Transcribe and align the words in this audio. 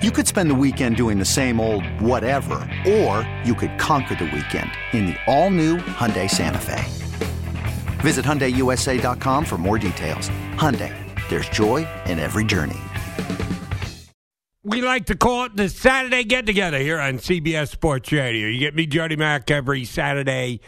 You 0.00 0.12
could 0.12 0.28
spend 0.28 0.48
the 0.48 0.54
weekend 0.54 0.94
doing 0.94 1.18
the 1.18 1.24
same 1.24 1.58
old 1.58 1.84
whatever, 2.00 2.60
or 2.86 3.28
you 3.44 3.52
could 3.52 3.76
conquer 3.78 4.14
the 4.14 4.26
weekend 4.26 4.70
in 4.92 5.06
the 5.06 5.16
all-new 5.26 5.78
Hyundai 5.78 6.30
Santa 6.30 6.60
Fe. 6.60 6.84
Visit 7.98 8.24
HyundaiUSA.com 8.24 9.44
for 9.44 9.58
more 9.58 9.76
details. 9.76 10.28
Hyundai, 10.54 10.94
there's 11.28 11.48
joy 11.48 11.88
in 12.06 12.20
every 12.20 12.44
journey. 12.44 12.78
We 14.62 14.82
like 14.82 15.06
to 15.06 15.16
call 15.16 15.46
it 15.46 15.56
the 15.56 15.68
Saturday 15.68 16.22
Get 16.22 16.46
Together 16.46 16.78
here 16.78 17.00
on 17.00 17.14
CBS 17.18 17.70
Sports 17.70 18.12
Radio. 18.12 18.46
You 18.46 18.60
get 18.60 18.76
me, 18.76 18.86
Jody 18.86 19.16
Mac, 19.16 19.50
every 19.50 19.84
Saturday, 19.84 20.60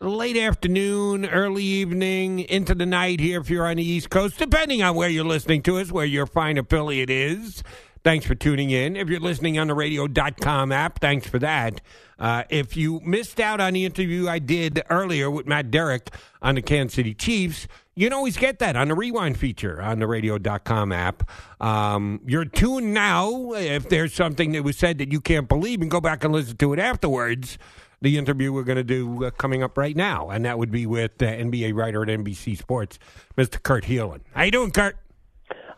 late 0.00 0.38
afternoon, 0.38 1.26
early 1.26 1.62
evening, 1.62 2.38
into 2.40 2.74
the 2.74 2.86
night 2.86 3.20
here 3.20 3.38
if 3.38 3.50
you're 3.50 3.66
on 3.66 3.76
the 3.76 3.84
East 3.84 4.08
Coast, 4.08 4.38
depending 4.38 4.82
on 4.82 4.96
where 4.96 5.10
you're 5.10 5.26
listening 5.26 5.60
to 5.64 5.76
us, 5.76 5.92
where 5.92 6.06
your 6.06 6.24
fine 6.24 6.56
affiliate 6.56 7.10
is. 7.10 7.62
Thanks 8.04 8.26
for 8.26 8.34
tuning 8.34 8.70
in. 8.70 8.96
If 8.96 9.08
you're 9.08 9.20
listening 9.20 9.60
on 9.60 9.68
the 9.68 9.74
radio.com 9.74 10.72
app, 10.72 10.98
thanks 10.98 11.28
for 11.28 11.38
that. 11.38 11.80
Uh, 12.18 12.42
if 12.50 12.76
you 12.76 13.00
missed 13.04 13.38
out 13.38 13.60
on 13.60 13.74
the 13.74 13.84
interview 13.84 14.28
I 14.28 14.40
did 14.40 14.82
earlier 14.90 15.30
with 15.30 15.46
Matt 15.46 15.70
Derrick 15.70 16.10
on 16.40 16.56
the 16.56 16.62
Kansas 16.62 16.96
City 16.96 17.14
Chiefs, 17.14 17.68
you 17.94 18.06
can 18.06 18.12
always 18.12 18.36
get 18.36 18.58
that 18.58 18.74
on 18.74 18.88
the 18.88 18.96
rewind 18.96 19.38
feature 19.38 19.80
on 19.80 20.00
the 20.00 20.08
radio.com 20.08 20.90
app. 20.90 21.30
Um, 21.60 22.20
you're 22.26 22.44
tuned 22.44 22.92
now. 22.92 23.52
If 23.52 23.88
there's 23.88 24.14
something 24.14 24.50
that 24.52 24.64
was 24.64 24.76
said 24.76 24.98
that 24.98 25.12
you 25.12 25.20
can't 25.20 25.48
believe, 25.48 25.80
and 25.80 25.90
go 25.90 26.00
back 26.00 26.24
and 26.24 26.32
listen 26.32 26.56
to 26.56 26.72
it 26.72 26.80
afterwards. 26.80 27.56
The 28.00 28.18
interview 28.18 28.52
we're 28.52 28.64
going 28.64 28.78
to 28.78 28.82
do 28.82 29.26
uh, 29.26 29.30
coming 29.30 29.62
up 29.62 29.78
right 29.78 29.94
now, 29.94 30.28
and 30.28 30.44
that 30.44 30.58
would 30.58 30.72
be 30.72 30.86
with 30.86 31.22
uh, 31.22 31.26
NBA 31.26 31.72
writer 31.72 32.02
at 32.02 32.08
NBC 32.08 32.58
Sports, 32.58 32.98
Mr. 33.36 33.62
Kurt 33.62 33.84
Helin. 33.84 34.22
How 34.34 34.42
you 34.42 34.50
doing, 34.50 34.72
Kurt? 34.72 34.96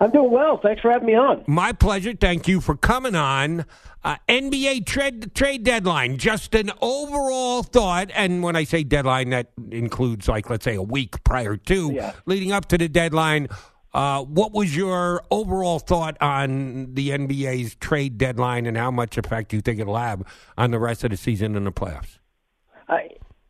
I'm 0.05 0.11
doing 0.11 0.31
well. 0.31 0.59
Thanks 0.63 0.83
for 0.83 0.91
having 0.91 1.07
me 1.07 1.15
on. 1.15 1.45
My 1.47 1.73
pleasure. 1.73 2.13
Thank 2.13 2.47
you 2.47 2.61
for 2.61 2.77
coming 2.77 3.15
on. 3.15 3.65
Uh, 4.03 4.17
NBA 4.29 4.85
trade 4.85 5.35
trade 5.35 5.65
deadline. 5.65 6.19
Just 6.19 6.55
an 6.55 6.71
overall 6.83 7.63
thought, 7.63 8.11
and 8.15 8.43
when 8.43 8.55
I 8.55 8.65
say 8.65 8.85
deadline, 8.85 9.31
that 9.31 9.53
includes 9.71 10.29
like 10.29 10.51
let's 10.51 10.65
say 10.65 10.75
a 10.75 10.83
week 10.83 11.25
prior 11.25 11.57
to 11.57 11.91
Yeah. 11.95 12.13
leading 12.27 12.53
up 12.53 12.67
to 12.67 12.77
the 12.77 12.87
deadline. 12.89 13.49
Uh, 13.95 14.23
what 14.25 14.53
was 14.53 14.77
your 14.77 15.23
overall 15.31 15.79
thought 15.79 16.17
on 16.21 16.93
the 16.95 17.11
NBA's 17.11 17.75
trade 17.77 18.19
deadline 18.19 18.67
and 18.67 18.77
how 18.77 18.91
much 18.91 19.17
effect 19.17 19.51
do 19.51 19.57
you 19.57 19.63
think 19.63 19.81
it'll 19.81 19.97
have 19.97 20.23
on 20.59 20.71
the 20.71 20.79
rest 20.81 21.05
of 21.05 21.11
the 21.13 21.17
season 21.17 21.57
and 21.57 21.65
the 21.67 21.73
playoffs? 21.73 22.19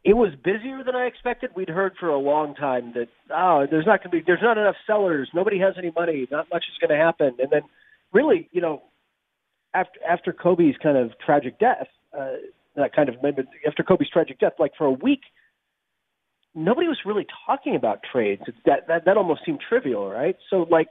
It 0.05 0.15
was 0.15 0.33
busier 0.45 0.85
than 0.85 0.95
I 0.95 1.07
expected. 1.07 1.51
We'd 1.57 1.71
heard 1.71 1.95
for 1.99 2.11
a 2.11 2.19
long 2.19 2.55
time 2.55 2.93
that 2.95 3.09
oh, 3.35 3.67
there's 3.71 3.87
not 3.87 4.01
going 4.01 4.11
to 4.11 4.19
be, 4.19 4.23
there's 4.27 4.43
not 4.43 4.59
enough 4.59 4.77
sellers. 4.87 5.31
Nobody 5.33 5.59
has 5.61 5.75
any 5.79 5.93
money. 5.97 6.29
Not 6.31 6.47
much 6.53 6.65
is 6.71 6.79
going 6.79 6.97
to 6.97 7.03
happen. 7.03 7.37
And 7.39 7.51
then, 7.51 7.63
really, 8.13 8.49
you 8.53 8.61
know, 8.61 8.83
after 9.73 9.99
after 10.07 10.33
Kobe's 10.33 10.77
kind 10.83 10.99
of 10.99 11.13
tragic 11.25 11.59
death, 11.59 11.87
uh, 12.19 12.33
that 12.77 12.95
kind 12.95 13.09
of 13.09 13.17
after 13.67 13.83
Kobe's 13.83 14.11
tragic 14.11 14.39
death, 14.39 14.55
like 14.59 14.73
for 14.77 14.87
a 14.87 14.93
week, 14.93 15.21
nobody 16.55 16.87
was 16.87 16.99
really 17.07 17.27
talking 17.47 17.75
about 17.75 18.01
trades. 18.11 18.43
That 18.67 18.87
that 18.89 19.07
that 19.07 19.17
almost 19.17 19.41
seemed 19.47 19.61
trivial, 19.67 20.11
right? 20.11 20.37
So 20.51 20.67
like 20.71 20.89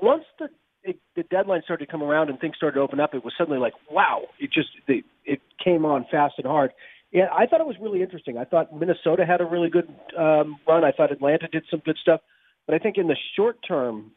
once 0.00 0.24
the 0.38 0.48
it, 0.84 0.98
the 1.16 1.22
deadline 1.24 1.62
started 1.64 1.86
to 1.86 1.90
come 1.90 2.02
around 2.02 2.28
and 2.28 2.38
things 2.38 2.56
started 2.56 2.76
to 2.76 2.80
open 2.82 3.00
up, 3.00 3.14
it 3.14 3.24
was 3.24 3.32
suddenly 3.38 3.58
like, 3.58 3.72
wow! 3.90 4.22
It 4.38 4.52
just 4.52 4.68
it, 4.86 5.04
it 5.24 5.40
came 5.62 5.84
on 5.84 6.06
fast 6.10 6.34
and 6.38 6.46
hard. 6.46 6.72
Yeah, 7.14 7.28
I 7.32 7.46
thought 7.46 7.60
it 7.60 7.66
was 7.66 7.76
really 7.80 8.02
interesting. 8.02 8.36
I 8.38 8.44
thought 8.44 8.76
Minnesota 8.76 9.24
had 9.24 9.40
a 9.40 9.44
really 9.44 9.70
good 9.70 9.88
um, 10.18 10.58
run. 10.66 10.82
I 10.82 10.90
thought 10.90 11.12
Atlanta 11.12 11.46
did 11.46 11.62
some 11.70 11.80
good 11.84 11.96
stuff, 12.02 12.20
but 12.66 12.74
I 12.74 12.78
think 12.78 12.98
in 12.98 13.06
the 13.06 13.16
short 13.36 13.56
term, 13.66 14.10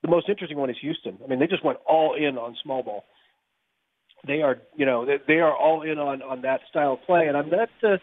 the 0.00 0.08
most 0.08 0.30
interesting 0.30 0.56
one 0.56 0.70
is 0.70 0.76
Houston. 0.80 1.18
I 1.22 1.28
mean, 1.28 1.38
they 1.38 1.46
just 1.46 1.62
went 1.62 1.78
all 1.86 2.14
in 2.14 2.38
on 2.38 2.56
small 2.62 2.82
ball. 2.82 3.04
They 4.26 4.40
are, 4.40 4.56
you 4.74 4.86
know, 4.86 5.04
they, 5.04 5.18
they 5.28 5.40
are 5.40 5.54
all 5.54 5.82
in 5.82 5.98
on 5.98 6.22
on 6.22 6.40
that 6.42 6.60
style 6.70 6.94
of 6.94 7.02
play, 7.02 7.26
and 7.28 7.36
I'm 7.36 7.50
not. 7.50 7.68
Uh, 7.82 7.98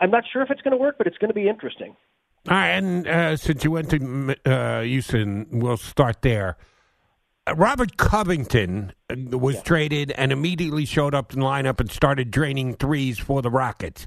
I'm 0.00 0.10
not 0.10 0.24
sure 0.30 0.42
if 0.42 0.50
it's 0.50 0.60
going 0.62 0.72
to 0.72 0.76
work, 0.76 0.96
but 0.98 1.06
it's 1.06 1.16
going 1.18 1.30
to 1.30 1.34
be 1.34 1.48
interesting. 1.48 1.94
All 2.48 2.56
right, 2.56 2.70
and 2.70 3.06
uh, 3.06 3.36
since 3.36 3.62
you 3.62 3.70
went 3.70 3.90
to 3.90 4.36
uh, 4.44 4.82
Houston, 4.82 5.46
we'll 5.52 5.76
start 5.76 6.22
there. 6.22 6.56
Robert 7.54 7.96
Covington 7.96 8.92
uh, 9.10 9.38
was 9.38 9.62
traded 9.62 10.10
and 10.12 10.32
immediately 10.32 10.84
showed 10.84 11.14
up 11.14 11.32
in 11.32 11.40
the 11.40 11.46
lineup 11.46 11.80
and 11.80 11.90
started 11.90 12.30
draining 12.30 12.74
threes 12.74 13.18
for 13.18 13.42
the 13.42 13.50
Rockets. 13.50 14.06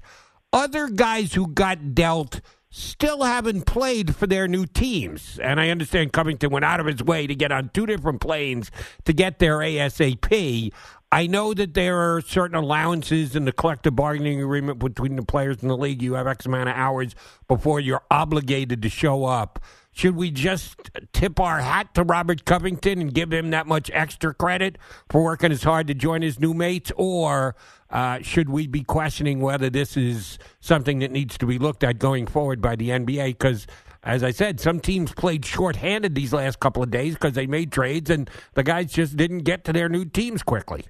Other 0.52 0.88
guys 0.90 1.34
who 1.34 1.48
got 1.48 1.94
dealt 1.96 2.42
still 2.72 3.24
haven't 3.24 3.66
played 3.66 4.16
for 4.16 4.28
their 4.28 4.48
new 4.48 4.66
teams. 4.66 5.40
And 5.40 5.60
I 5.60 5.70
understand 5.70 6.14
Covington 6.14 6.52
went 6.52 6.66
out 6.66 6.80
of 6.80 6.86
his 6.86 7.04
way 7.04 7.28
to 7.28 7.36
get 7.36 7.52
on 7.52 7.70
two 7.74 7.86
different 7.86 8.22
planes 8.22 8.72
to 9.06 9.14
get 9.14 9.40
there 9.40 9.58
ASAP. 9.58 10.72
I 11.12 11.26
know 11.26 11.56
that 11.56 11.74
there 11.74 11.98
are 11.98 12.22
certain 12.22 12.56
allowances 12.56 13.36
in 13.36 13.46
the 13.46 13.52
collective 13.52 13.96
bargaining 13.96 14.42
agreement 14.42 14.78
between 14.78 15.16
the 15.16 15.24
players 15.24 15.64
in 15.64 15.68
the 15.68 15.78
league. 15.78 16.04
You 16.04 16.14
have 16.14 16.28
X 16.28 16.46
amount 16.46 16.70
of 16.70 16.76
hours 16.76 17.16
before 17.48 17.80
you're 17.80 18.04
obligated 18.12 18.84
to 18.84 18.90
show 18.90 19.26
up. 19.26 19.60
Should 19.92 20.16
we 20.16 20.32
just 20.32 20.92
tip 21.14 21.40
our 21.40 21.60
hat 21.60 21.94
to 21.96 22.04
Robert 22.04 22.46
Covington 22.46 23.02
and 23.02 23.14
give 23.14 23.34
him 23.34 23.50
that 23.50 23.68
much 23.68 23.90
extra 23.94 24.34
credit 24.34 24.78
for 25.10 25.24
working 25.24 25.52
as 25.52 25.64
hard 25.64 25.88
to 25.88 25.94
join 25.94 26.22
his 26.22 26.40
new 26.40 26.54
mates? 26.54 26.92
Or 26.96 27.56
uh, 27.90 28.20
should 28.22 28.50
we 28.50 28.68
be 28.68 28.84
questioning 28.84 29.42
whether 29.42 29.70
this 29.70 29.98
is 29.98 30.38
something 30.60 31.00
that 31.00 31.12
needs 31.12 31.38
to 31.40 31.46
be 31.46 31.58
looked 31.58 31.84
at 31.84 32.00
going 32.00 32.28
forward 32.28 32.62
by 32.62 32.76
the 32.76 32.90
NBA? 32.90 33.30
Because, 33.30 33.68
as 34.04 34.24
I 34.24 34.32
said, 34.32 34.60
some 34.60 34.80
teams 34.80 35.12
played 35.12 35.44
shorthanded 35.44 36.16
these 36.16 36.34
last 36.34 36.60
couple 36.60 36.84
of 36.84 36.92
days 36.92 37.16
because 37.16 37.34
they 37.34 37.48
made 37.48 37.72
trades 37.72 38.10
and 38.10 38.30
the 38.54 38.64
guys 38.64 38.94
just 38.94 39.18
didn't 39.18 39.40
get 39.40 39.64
to 39.66 39.74
their 39.74 39.90
new 39.90 40.06
teams 40.06 40.44
quickly. 40.44 40.86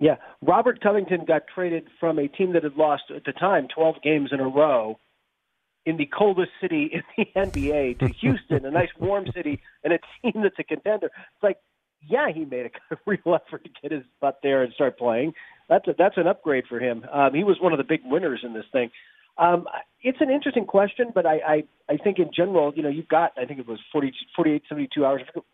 Yeah, 0.00 0.16
Robert 0.42 0.82
Covington 0.82 1.24
got 1.26 1.42
traded 1.54 1.86
from 2.00 2.18
a 2.18 2.26
team 2.26 2.54
that 2.54 2.64
had 2.64 2.74
lost 2.74 3.04
at 3.14 3.24
the 3.24 3.32
time 3.32 3.68
12 3.74 3.96
games 4.02 4.30
in 4.32 4.40
a 4.40 4.48
row 4.48 4.98
in 5.86 5.96
the 5.96 6.06
coldest 6.06 6.50
city 6.60 6.90
in 6.92 7.02
the 7.16 7.40
NBA 7.40 7.98
to 8.00 8.08
Houston, 8.20 8.64
a 8.64 8.70
nice 8.70 8.88
warm 8.98 9.26
city, 9.34 9.60
and 9.84 9.92
a 9.92 9.98
team 10.22 10.42
that's 10.42 10.58
a 10.58 10.64
contender. 10.64 11.06
It's 11.06 11.42
like, 11.42 11.58
yeah, 12.08 12.28
he 12.32 12.44
made 12.44 12.70
a 12.90 12.96
real 13.06 13.34
effort 13.34 13.64
to 13.64 13.70
get 13.82 13.92
his 13.92 14.04
butt 14.20 14.40
there 14.42 14.62
and 14.62 14.72
start 14.74 14.98
playing. 14.98 15.32
That's 15.68 15.86
a, 15.88 15.94
that's 15.96 16.16
an 16.16 16.26
upgrade 16.26 16.64
for 16.68 16.80
him. 16.80 17.04
Um, 17.12 17.34
he 17.34 17.44
was 17.44 17.58
one 17.60 17.72
of 17.72 17.78
the 17.78 17.84
big 17.84 18.00
winners 18.04 18.40
in 18.42 18.54
this 18.54 18.64
thing. 18.72 18.90
Um, 19.38 19.66
it's 20.02 20.20
an 20.20 20.30
interesting 20.30 20.66
question, 20.66 21.12
but 21.14 21.24
I, 21.24 21.36
I, 21.46 21.62
I 21.88 21.96
think 21.96 22.18
in 22.18 22.30
general, 22.34 22.72
you 22.74 22.82
know, 22.82 22.88
you've 22.88 23.08
got, 23.08 23.32
I 23.40 23.46
think 23.46 23.60
it 23.60 23.66
was 23.66 23.78
40, 23.92 24.12
48, 24.34 24.62
72 24.68 25.06
hours. 25.06 25.22
I 25.22 25.26
forget, 25.26 25.44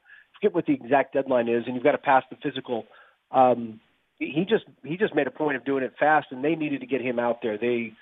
forget 0.40 0.54
what 0.54 0.66
the 0.66 0.72
exact 0.72 1.14
deadline 1.14 1.48
is, 1.48 1.64
and 1.66 1.74
you've 1.74 1.84
got 1.84 1.92
to 1.92 1.98
pass 1.98 2.24
the 2.30 2.36
physical. 2.42 2.86
Um, 3.30 3.80
he 4.18 4.46
just 4.48 4.64
he 4.82 4.96
just 4.96 5.14
made 5.14 5.26
a 5.26 5.30
point 5.30 5.56
of 5.56 5.64
doing 5.64 5.84
it 5.84 5.92
fast, 5.98 6.28
and 6.30 6.42
they 6.42 6.54
needed 6.54 6.80
to 6.80 6.86
get 6.86 7.02
him 7.02 7.18
out 7.18 7.40
there. 7.42 7.58
They 7.58 7.92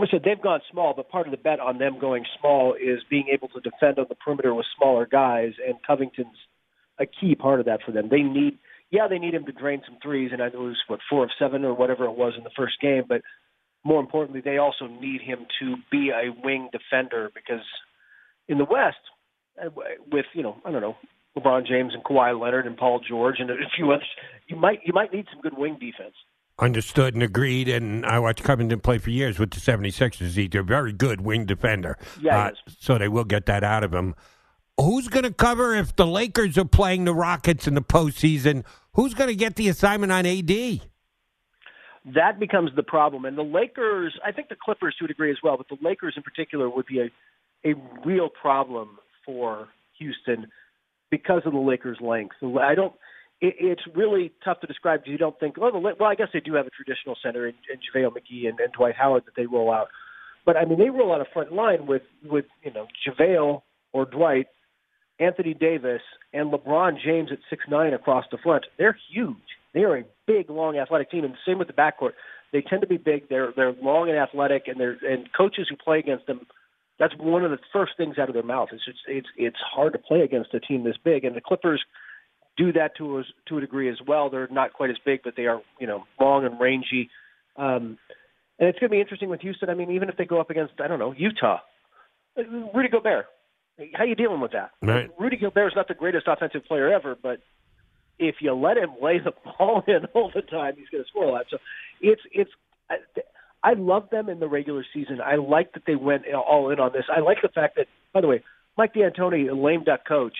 listen, 0.00 0.20
they've 0.24 0.40
gone 0.40 0.60
small, 0.70 0.94
but 0.94 1.08
part 1.08 1.26
of 1.26 1.30
the 1.30 1.36
bet 1.36 1.60
on 1.60 1.78
them 1.78 1.98
going 2.00 2.24
small 2.38 2.74
is 2.74 3.00
being 3.08 3.26
able 3.32 3.48
to 3.48 3.60
defend 3.60 3.98
on 3.98 4.06
the 4.08 4.14
perimeter 4.14 4.54
with 4.54 4.66
smaller 4.76 5.06
guys, 5.06 5.52
and 5.66 5.76
Covington's 5.86 6.36
a 6.98 7.06
key 7.06 7.34
part 7.34 7.60
of 7.60 7.66
that 7.66 7.80
for 7.84 7.92
them. 7.92 8.08
They 8.10 8.22
need, 8.22 8.58
yeah, 8.90 9.08
they 9.08 9.18
need 9.18 9.34
him 9.34 9.46
to 9.46 9.52
drain 9.52 9.82
some 9.86 9.98
threes, 10.02 10.30
and 10.32 10.42
I 10.42 10.48
know 10.48 10.66
it 10.66 10.68
was 10.68 10.82
what 10.86 11.00
four 11.08 11.24
of 11.24 11.30
seven 11.38 11.64
or 11.64 11.74
whatever 11.74 12.04
it 12.04 12.16
was 12.16 12.34
in 12.36 12.44
the 12.44 12.50
first 12.56 12.80
game, 12.80 13.04
but 13.08 13.22
more 13.84 14.00
importantly, 14.00 14.42
they 14.44 14.58
also 14.58 14.86
need 14.86 15.22
him 15.22 15.46
to 15.60 15.76
be 15.90 16.10
a 16.10 16.30
wing 16.44 16.68
defender 16.72 17.30
because 17.34 17.64
in 18.48 18.58
the 18.58 18.64
West, 18.64 18.98
uh, 19.62 19.70
with 20.10 20.26
you 20.34 20.42
know, 20.42 20.56
I 20.64 20.70
don't 20.70 20.82
know, 20.82 20.96
LeBron 21.36 21.66
James 21.66 21.94
and 21.94 22.04
Kawhi 22.04 22.38
Leonard 22.38 22.66
and 22.66 22.76
Paul 22.76 23.00
George 23.06 23.36
and 23.38 23.50
a 23.50 23.54
few 23.76 23.90
others, 23.90 24.08
you 24.48 24.56
might 24.56 24.80
you 24.84 24.92
might 24.92 25.12
need 25.12 25.26
some 25.32 25.40
good 25.40 25.56
wing 25.56 25.74
defense. 25.74 26.14
Understood 26.60 27.14
and 27.14 27.22
agreed. 27.22 27.68
And 27.68 28.04
I 28.04 28.18
watched 28.18 28.44
Covington 28.44 28.80
play 28.80 28.98
for 28.98 29.10
years 29.10 29.38
with 29.38 29.50
the 29.50 29.60
76ers. 29.60 30.34
He's 30.34 30.54
a 30.54 30.62
very 30.62 30.92
good 30.92 31.22
wing 31.22 31.46
defender. 31.46 31.96
Yeah, 32.20 32.38
Uh, 32.38 32.50
so 32.78 32.98
they 32.98 33.08
will 33.08 33.24
get 33.24 33.46
that 33.46 33.64
out 33.64 33.82
of 33.82 33.94
him. 33.94 34.14
Who's 34.78 35.08
going 35.08 35.24
to 35.24 35.32
cover 35.32 35.74
if 35.74 35.96
the 35.96 36.06
Lakers 36.06 36.56
are 36.56 36.64
playing 36.64 37.04
the 37.04 37.14
Rockets 37.14 37.66
in 37.66 37.74
the 37.74 37.82
postseason? 37.82 38.64
Who's 38.94 39.14
going 39.14 39.28
to 39.28 39.34
get 39.34 39.56
the 39.56 39.68
assignment 39.68 40.12
on 40.12 40.26
AD? 40.26 40.80
that 42.14 42.40
becomes 42.40 42.70
the 42.76 42.82
problem. 42.82 43.24
And 43.24 43.36
the 43.36 43.42
Lakers, 43.42 44.18
I 44.24 44.32
think 44.32 44.48
the 44.48 44.56
Clippers 44.56 44.96
to 44.98 45.04
a 45.04 45.08
degree 45.08 45.30
as 45.30 45.36
well, 45.42 45.56
but 45.56 45.68
the 45.68 45.76
Lakers 45.86 46.14
in 46.16 46.22
particular 46.22 46.68
would 46.68 46.86
be 46.86 47.00
a 47.00 47.10
a 47.62 47.74
real 48.06 48.30
problem 48.30 48.98
for 49.26 49.68
Houston 49.98 50.46
because 51.10 51.42
of 51.44 51.52
the 51.52 51.58
Lakers' 51.58 51.98
length. 52.00 52.36
I 52.42 52.74
don't. 52.74 52.94
It, 53.40 53.54
it's 53.58 53.82
really 53.94 54.32
tough 54.44 54.60
to 54.60 54.66
describe 54.66 55.00
because 55.00 55.12
you 55.12 55.18
don't 55.18 55.38
think. 55.40 55.56
Well, 55.56 55.72
the, 55.72 55.78
well, 55.78 56.10
I 56.10 56.14
guess 56.14 56.28
they 56.32 56.40
do 56.40 56.54
have 56.54 56.66
a 56.66 56.70
traditional 56.70 57.16
center 57.22 57.46
in, 57.46 57.54
in 57.72 57.78
JaVale 57.78 58.12
McGee 58.12 58.48
and, 58.48 58.60
and 58.60 58.72
Dwight 58.72 58.94
Howard 58.96 59.24
that 59.26 59.32
they 59.36 59.46
roll 59.46 59.72
out, 59.72 59.88
but 60.44 60.56
I 60.56 60.64
mean 60.64 60.78
they 60.78 60.90
roll 60.90 61.14
out 61.14 61.20
a 61.20 61.26
front 61.32 61.52
line 61.52 61.86
with 61.86 62.02
with 62.24 62.46
you 62.62 62.72
know 62.72 62.86
JaVale 63.06 63.62
or 63.92 64.04
Dwight, 64.04 64.46
Anthony 65.18 65.54
Davis, 65.54 66.02
and 66.32 66.52
LeBron 66.52 66.96
James 67.02 67.30
at 67.32 67.38
six 67.48 67.64
nine 67.68 67.94
across 67.94 68.24
the 68.30 68.38
front. 68.38 68.66
They're 68.78 68.96
huge. 69.12 69.36
They 69.72 69.80
are 69.80 69.98
a 69.98 70.04
big, 70.26 70.50
long, 70.50 70.76
athletic 70.76 71.10
team, 71.10 71.24
and 71.24 71.34
the 71.34 71.38
same 71.46 71.58
with 71.58 71.68
the 71.68 71.74
backcourt. 71.74 72.12
They 72.52 72.62
tend 72.62 72.82
to 72.82 72.88
be 72.88 72.96
big. 72.96 73.28
They're 73.28 73.52
they're 73.54 73.72
long 73.72 74.08
and 74.08 74.18
athletic, 74.18 74.64
and 74.66 74.78
they're 74.78 74.98
and 75.08 75.28
coaches 75.36 75.66
who 75.70 75.76
play 75.76 75.98
against 75.98 76.26
them. 76.26 76.46
That's 76.98 77.14
one 77.16 77.44
of 77.44 77.50
the 77.50 77.58
first 77.72 77.92
things 77.96 78.18
out 78.18 78.28
of 78.28 78.34
their 78.34 78.42
mouth. 78.42 78.68
It's 78.72 78.84
just, 78.84 78.98
it's 79.06 79.28
it's 79.36 79.56
hard 79.74 79.92
to 79.92 79.98
play 79.98 80.20
against 80.20 80.52
a 80.52 80.60
team 80.60 80.84
this 80.84 80.96
big, 81.02 81.24
and 81.24 81.36
the 81.36 81.40
Clippers 81.40 81.82
do 82.56 82.72
that 82.72 82.96
to 82.98 83.18
a, 83.18 83.22
to 83.48 83.58
a 83.58 83.60
degree 83.60 83.88
as 83.88 83.98
well. 84.06 84.30
They're 84.30 84.48
not 84.50 84.72
quite 84.72 84.90
as 84.90 84.96
big, 85.04 85.20
but 85.22 85.34
they 85.36 85.46
are 85.46 85.60
you 85.78 85.86
know 85.86 86.04
long 86.20 86.44
and 86.44 86.60
rangy. 86.60 87.10
Um, 87.56 87.98
and 88.58 88.68
it's 88.68 88.78
going 88.78 88.90
to 88.90 88.94
be 88.94 89.00
interesting 89.00 89.30
with 89.30 89.40
Houston. 89.40 89.70
I 89.70 89.74
mean, 89.74 89.90
even 89.92 90.08
if 90.08 90.16
they 90.16 90.26
go 90.26 90.40
up 90.40 90.50
against 90.50 90.74
I 90.80 90.88
don't 90.88 90.98
know 90.98 91.12
Utah, 91.16 91.58
Rudy 92.36 92.88
Gobert, 92.88 93.26
how 93.94 94.04
you 94.04 94.14
dealing 94.14 94.40
with 94.40 94.52
that? 94.52 94.70
Right. 94.82 95.10
Rudy 95.18 95.36
Gobert 95.36 95.72
is 95.72 95.76
not 95.76 95.88
the 95.88 95.94
greatest 95.94 96.26
offensive 96.28 96.64
player 96.66 96.92
ever, 96.92 97.16
but 97.20 97.40
if 98.18 98.36
you 98.40 98.52
let 98.52 98.76
him 98.76 98.90
lay 99.02 99.18
the 99.18 99.32
ball 99.58 99.82
in 99.86 100.04
all 100.14 100.30
the 100.34 100.42
time, 100.42 100.74
he's 100.76 100.88
going 100.88 101.02
to 101.02 101.08
score 101.08 101.24
a 101.24 101.32
lot. 101.32 101.46
So 101.50 101.58
it's 102.00 102.22
it's. 102.32 102.50
I, 102.88 102.96
I 103.62 103.74
love 103.74 104.08
them 104.10 104.30
in 104.30 104.40
the 104.40 104.48
regular 104.48 104.86
season. 104.94 105.20
I 105.20 105.36
like 105.36 105.74
that 105.74 105.82
they 105.86 105.94
went 105.94 106.24
all 106.32 106.70
in 106.70 106.80
on 106.80 106.92
this. 106.92 107.04
I 107.14 107.20
like 107.20 107.38
the 107.42 107.48
fact 107.48 107.76
that, 107.76 107.88
by 108.14 108.22
the 108.22 108.26
way, 108.26 108.42
Mike 108.78 108.94
D'Antoni, 108.94 109.50
a 109.50 109.54
lame 109.54 109.84
duck 109.84 110.06
coach, 110.08 110.32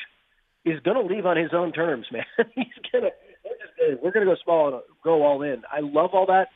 is 0.65 0.81
going 0.81 0.97
to 0.97 1.15
leave 1.15 1.27
on 1.27 1.37
his 1.37 1.51
own 1.53 1.73
terms, 1.73 2.07
man. 2.13 2.25
He's 2.55 2.67
going 2.93 3.05
to 3.05 3.11
we're 4.03 4.11
going 4.11 4.27
to 4.27 4.33
go 4.33 4.37
small 4.43 4.69
and 4.69 4.83
go 5.03 5.23
all 5.23 5.43
in. 5.43 5.63
I 5.71 5.81
love 5.81 6.11
all 6.13 6.27
that, 6.27 6.49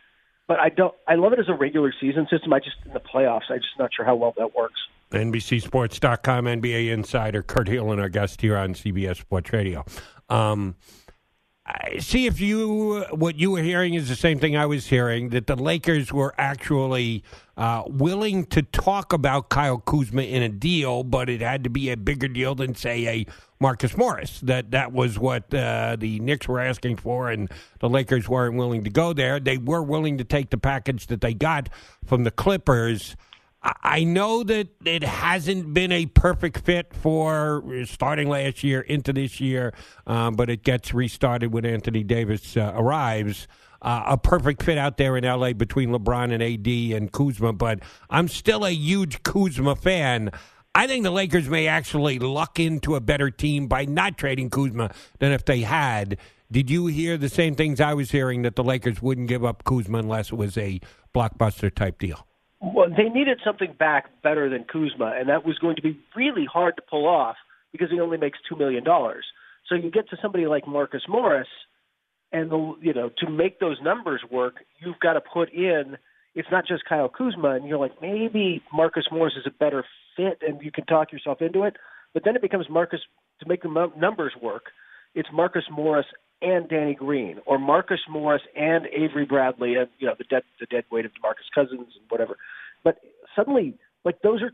but 0.47 0.61
I 0.61 0.69
don't. 0.69 0.95
I 1.09 1.15
love 1.15 1.33
it 1.33 1.39
as 1.39 1.49
a 1.49 1.55
regular 1.55 1.93
season 2.01 2.27
system. 2.31 2.53
I 2.53 2.59
just 2.59 2.77
in 2.85 2.93
the 2.93 3.01
playoffs, 3.01 3.51
I'm 3.51 3.59
just 3.59 3.79
not 3.79 3.91
sure 3.95 4.05
how 4.05 4.15
well 4.15 4.35
that 4.37 4.55
works. 4.55 4.81
NBCSports.com 5.11 6.45
NBA 6.47 6.91
insider 6.91 7.43
Kurt 7.43 7.69
Helin, 7.69 8.01
our 8.01 8.09
guest 8.09 8.41
here 8.41 8.56
on 8.56 8.75
CBS 8.75 9.19
Sports 9.21 9.53
Radio. 9.53 9.85
Um, 10.29 10.75
see 11.99 12.26
if 12.26 12.40
you 12.40 13.05
what 13.11 13.37
you 13.37 13.52
were 13.52 13.62
hearing 13.62 13.94
is 13.94 14.08
the 14.08 14.16
same 14.16 14.38
thing 14.38 14.56
I 14.56 14.66
was 14.66 14.87
hearing 14.87 15.31
that 15.31 15.46
the 15.46 15.56
Lakers 15.56 16.12
were 16.12 16.34
actually 16.37 17.25
uh, 17.56 17.84
willing 17.87 18.44
to 18.46 18.62
talk 18.62 19.12
about 19.12 19.49
Kyle 19.49 19.78
Kuzma 19.78 20.22
in 20.22 20.43
a 20.43 20.49
deal, 20.49 21.05
but 21.05 21.31
it 21.31 21.40
had 21.40 21.64
to 21.64 21.70
be 21.70 21.90
a 21.90 21.96
bigger 21.96 22.28
deal 22.28 22.55
than 22.55 22.75
say 22.75 23.06
a 23.06 23.26
Marcus 23.61 23.96
Morris. 23.96 24.40
That 24.40 24.72
that 24.72 24.93
was 24.93 25.19
what 25.19 25.52
uh, 25.55 25.96
the 25.99 26.20
Knicks 26.20 26.46
were 26.46 26.61
asking 26.61 26.96
for, 26.96 27.31
and 27.31 27.50
the 27.81 27.88
Lakers 27.88 28.28
weren't 28.28 28.56
willing 28.56 28.84
to 28.84 28.90
go 28.90 29.14
there. 29.14 29.40
They 29.40 29.56
were 29.56 29.82
willing 29.82 30.19
to 30.19 30.25
take 30.25 30.50
the 30.50 30.58
package 30.58 31.06
that 31.06 31.22
they 31.22 31.32
got 31.32 31.70
from 32.05 32.25
the 32.25 32.31
Clippers. 32.31 33.17
I 33.64 34.05
know 34.05 34.43
that 34.44 34.69
it 34.84 35.02
hasn't 35.02 35.72
been 35.72 35.90
a 35.90 36.05
perfect 36.05 36.58
fit 36.66 36.93
for 36.93 37.64
starting 37.87 38.28
last 38.28 38.62
year 38.62 38.82
into 38.82 39.12
this 39.14 39.40
year, 39.40 39.72
um, 40.06 40.34
but 40.34 40.50
it 40.50 40.64
gets 40.64 40.93
restarted 40.93 41.50
when 41.52 41.64
Anthony 41.64 42.05
Davis 42.05 42.58
uh, 42.58 42.72
arrives. 42.75 43.49
Uh, 43.81 44.02
a 44.06 44.19
perfect 44.19 44.62
fit 44.62 44.76
out 44.76 44.96
there 44.99 45.16
in 45.16 45.25
LA 45.25 45.52
between 45.52 45.90
LeBron 45.90 46.32
and 46.32 46.43
AD 46.43 46.96
and 46.96 47.12
Kuzma, 47.12 47.52
but 47.52 47.81
I'm 48.11 48.28
still 48.28 48.64
a 48.64 48.70
huge 48.70 49.22
Kuzma 49.22 49.76
fan. 49.76 50.31
I 50.75 50.87
think 50.87 51.05
the 51.05 51.10
Lakers 51.10 51.49
may 51.49 51.67
actually 51.67 52.19
luck 52.19 52.58
into 52.58 52.96
a 52.96 53.00
better 53.00 53.31
team 53.31 53.67
by 53.67 53.84
not 53.84 54.19
trading 54.19 54.50
Kuzma 54.50 54.90
than 55.20 55.32
if 55.32 55.44
they 55.44 55.60
had. 55.60 56.19
Did 56.50 56.70
you 56.70 56.87
hear 56.87 57.17
the 57.17 57.28
same 57.28 57.55
things 57.55 57.81
I 57.81 57.94
was 57.94 58.10
hearing 58.10 58.43
that 58.43 58.56
the 58.56 58.64
Lakers 58.64 59.00
wouldn't 59.00 59.28
give 59.28 59.44
up 59.44 59.64
Kuzma 59.64 59.99
unless 59.99 60.32
it 60.32 60.37
was 60.37 60.58
a 60.58 60.81
blockbuster 61.14 61.75
type 61.75 61.99
deal? 61.99 62.26
Well, 62.72 62.88
they 62.88 63.08
needed 63.08 63.40
something 63.44 63.75
back 63.78 64.22
better 64.22 64.49
than 64.49 64.64
Kuzma, 64.64 65.14
and 65.19 65.28
that 65.28 65.44
was 65.44 65.58
going 65.58 65.76
to 65.76 65.82
be 65.82 65.99
really 66.16 66.46
hard 66.50 66.76
to 66.76 66.82
pull 66.82 67.06
off 67.06 67.37
because 67.72 67.90
he 67.90 68.00
only 68.00 68.16
makes 68.16 68.38
two 68.49 68.56
million 68.56 68.84
dollars. 68.84 69.25
So 69.69 69.75
you 69.75 69.90
get 69.90 70.08
to 70.11 70.16
somebody 70.22 70.46
like 70.46 70.66
Marcus 70.66 71.02
Morris, 71.08 71.49
and 72.32 72.50
the 72.50 72.75
you 72.81 72.94
know 72.94 73.11
to 73.19 73.31
make 73.31 73.61
those 73.61 73.76
numbers 73.82 74.22
work, 74.31 74.55
you've 74.81 75.00
got 75.00 75.14
to 75.14 75.20
put 75.20 75.52
in. 75.52 75.96
It's 76.34 76.49
not 76.50 76.66
just 76.66 76.84
Kyle 76.88 77.08
Kuzma, 77.08 77.50
and 77.50 77.66
you're 77.69 77.78
like 77.78 78.00
maybe 78.00 78.62
Marcus 78.72 79.05
Morris 79.12 79.34
is 79.38 79.46
a 79.46 79.56
better 79.58 79.84
fit, 80.17 80.38
and 80.46 80.62
you 80.62 80.72
can 80.72 80.87
talk 80.87 81.12
yourself 81.12 81.43
into 81.43 81.64
it. 81.64 81.76
But 82.12 82.25
then 82.25 82.37
it 82.37 82.43
becomes 82.43 82.67
Marcus 82.70 83.00
to 83.40 83.49
make 83.49 83.62
the 83.62 83.90
numbers 83.96 84.32
work. 84.40 84.64
It's 85.14 85.28
Marcus 85.32 85.64
Morris 85.70 86.06
and 86.42 86.69
Danny 86.69 86.94
Green, 86.94 87.38
or 87.46 87.58
Marcus 87.58 88.00
Morris 88.08 88.42
and 88.56 88.86
Avery 88.86 89.25
Bradley, 89.25 89.76
and 89.76 89.88
you 89.98 90.06
know 90.06 90.14
the 90.16 90.25
dead 90.25 90.42
the 90.60 90.66
dead 90.66 90.84
weight 90.90 91.04
of 91.04 91.12
Demarcus 91.12 91.50
Cousins 91.54 91.94
and 91.98 92.04
whatever. 92.08 92.36
But 92.82 92.98
suddenly, 93.34 93.75
like 94.04 94.20
those 94.22 94.42
are 94.42 94.52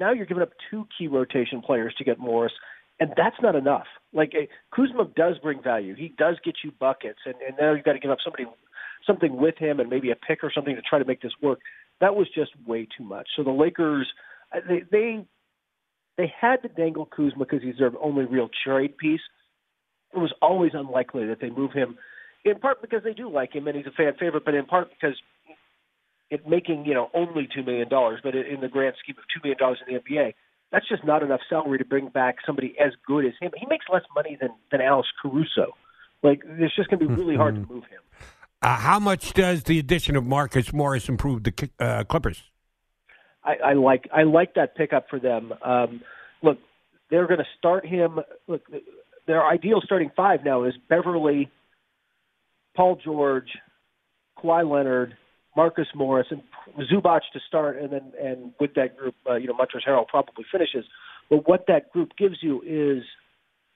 now 0.00 0.12
you're 0.12 0.26
giving 0.26 0.42
up 0.42 0.52
two 0.70 0.86
key 0.96 1.08
rotation 1.08 1.60
players 1.60 1.94
to 1.98 2.04
get 2.04 2.18
Morris, 2.18 2.52
and 3.00 3.12
that's 3.16 3.36
not 3.42 3.56
enough. 3.56 3.86
Like 4.12 4.32
uh, 4.34 4.46
Kuzma 4.74 5.08
does 5.16 5.38
bring 5.38 5.62
value; 5.62 5.94
he 5.94 6.14
does 6.16 6.36
get 6.44 6.56
you 6.62 6.72
buckets, 6.78 7.20
and, 7.26 7.34
and 7.46 7.56
now 7.60 7.74
you've 7.74 7.84
got 7.84 7.94
to 7.94 7.98
give 7.98 8.10
up 8.10 8.18
somebody 8.22 8.44
something 9.06 9.36
with 9.36 9.58
him 9.58 9.80
and 9.80 9.90
maybe 9.90 10.10
a 10.10 10.16
pick 10.16 10.44
or 10.44 10.52
something 10.54 10.76
to 10.76 10.82
try 10.82 10.98
to 10.98 11.04
make 11.04 11.22
this 11.22 11.32
work. 11.42 11.58
That 12.00 12.14
was 12.14 12.28
just 12.34 12.50
way 12.66 12.86
too 12.96 13.04
much. 13.04 13.28
So 13.36 13.42
the 13.42 13.50
Lakers, 13.50 14.08
uh, 14.54 14.60
they 14.68 14.82
they 14.90 15.24
they 16.16 16.32
had 16.40 16.62
to 16.62 16.68
dangle 16.68 17.06
Kuzma 17.06 17.44
because 17.44 17.62
he's 17.62 17.78
their 17.78 17.92
only 18.00 18.24
real 18.24 18.48
trade 18.64 18.96
piece 18.96 19.20
it 20.14 20.18
was 20.18 20.32
always 20.42 20.72
unlikely 20.74 21.26
that 21.26 21.40
they 21.40 21.50
move 21.50 21.72
him, 21.72 21.96
in 22.44 22.58
part 22.58 22.80
because 22.80 23.02
they 23.04 23.12
do 23.14 23.30
like 23.30 23.54
him 23.54 23.66
and 23.66 23.76
he's 23.76 23.86
a 23.86 23.90
fan 23.90 24.12
favorite, 24.18 24.44
but 24.44 24.54
in 24.54 24.66
part 24.66 24.90
because 24.90 25.16
it 26.30 26.48
making 26.48 26.84
you 26.86 26.94
know 26.94 27.10
only 27.14 27.48
two 27.54 27.62
million 27.62 27.88
dollars, 27.88 28.20
but 28.22 28.34
in 28.34 28.60
the 28.60 28.68
grand 28.68 28.94
scheme 29.02 29.16
of 29.18 29.24
two 29.32 29.40
million 29.42 29.58
dollars 29.58 29.78
in 29.86 29.94
the 29.94 30.00
NBA, 30.00 30.34
that's 30.70 30.88
just 30.88 31.04
not 31.04 31.22
enough 31.22 31.40
salary 31.48 31.78
to 31.78 31.84
bring 31.84 32.08
back 32.08 32.36
somebody 32.46 32.74
as 32.82 32.92
good 33.06 33.26
as 33.26 33.32
him. 33.40 33.52
He 33.56 33.66
makes 33.66 33.86
less 33.92 34.02
money 34.14 34.36
than 34.40 34.50
than 34.70 34.80
Alex 34.80 35.08
Caruso. 35.20 35.76
Like 36.22 36.42
it's 36.44 36.74
just 36.74 36.88
going 36.88 37.00
to 37.00 37.08
be 37.08 37.14
really 37.14 37.36
hard 37.36 37.56
to 37.56 37.60
mm-hmm. 37.60 37.74
move 37.74 37.84
him. 37.84 38.00
Uh, 38.62 38.76
how 38.76 38.98
much 38.98 39.34
does 39.34 39.64
the 39.64 39.78
addition 39.78 40.14
of 40.16 40.24
Marcus 40.24 40.72
Morris 40.72 41.08
improve 41.08 41.42
the 41.42 41.70
uh, 41.80 42.04
Clippers? 42.04 42.42
I, 43.44 43.56
I 43.64 43.72
like 43.74 44.08
I 44.14 44.22
like 44.22 44.54
that 44.54 44.76
pickup 44.76 45.06
for 45.10 45.18
them. 45.18 45.52
Um, 45.62 46.00
look, 46.42 46.58
they're 47.10 47.26
going 47.26 47.40
to 47.40 47.46
start 47.58 47.84
him. 47.84 48.20
Look, 48.46 48.62
their 49.26 49.46
ideal 49.46 49.80
starting 49.84 50.10
five 50.16 50.44
now 50.44 50.64
is 50.64 50.74
Beverley, 50.88 51.50
Paul 52.74 52.98
George, 53.02 53.48
Kawhi 54.38 54.68
Leonard, 54.68 55.16
Marcus 55.56 55.88
Morris, 55.94 56.26
and 56.30 56.42
Zubac 56.90 57.20
to 57.32 57.40
start, 57.46 57.76
and 57.76 57.92
then 57.92 58.12
and 58.20 58.52
with 58.58 58.74
that 58.74 58.96
group, 58.96 59.14
uh, 59.28 59.34
you 59.34 59.46
know, 59.46 59.54
Montrezl 59.54 59.86
Harrell 59.86 60.08
probably 60.08 60.44
finishes. 60.50 60.84
But 61.28 61.46
what 61.48 61.66
that 61.68 61.92
group 61.92 62.16
gives 62.16 62.36
you 62.40 62.62
is 62.66 63.04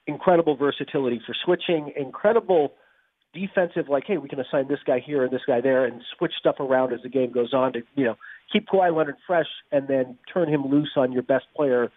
incredible 0.07 0.57
versatility 0.57 1.21
for 1.27 1.35
switching, 1.45 1.93
incredible 1.97 2.73
defensive, 3.35 3.89
like, 3.89 4.05
hey, 4.07 4.17
we 4.17 4.29
can 4.29 4.41
assign 4.41 4.69
this 4.69 4.79
guy 4.87 5.01
here 5.05 5.23
and 5.23 5.33
this 5.33 5.43
guy 5.47 5.61
there, 5.61 5.85
and 5.85 6.01
switch 6.17 6.33
stuff 6.39 6.57
around 6.61 6.93
as 6.93 7.03
the 7.03 7.09
game 7.09 7.33
goes 7.33 7.53
on 7.53 7.75
to, 7.75 7.83
you 7.95 8.05
know, 8.05 8.17
keep 8.53 8.67
Kawhi 8.69 8.97
Leonard 8.97 9.17
fresh, 9.27 9.49
and 9.71 9.87
then 9.89 10.17
turn 10.33 10.49
him 10.49 10.67
loose 10.67 10.93
on 10.97 11.13
your 11.13 11.23
best 11.23 11.45
player, 11.55 11.91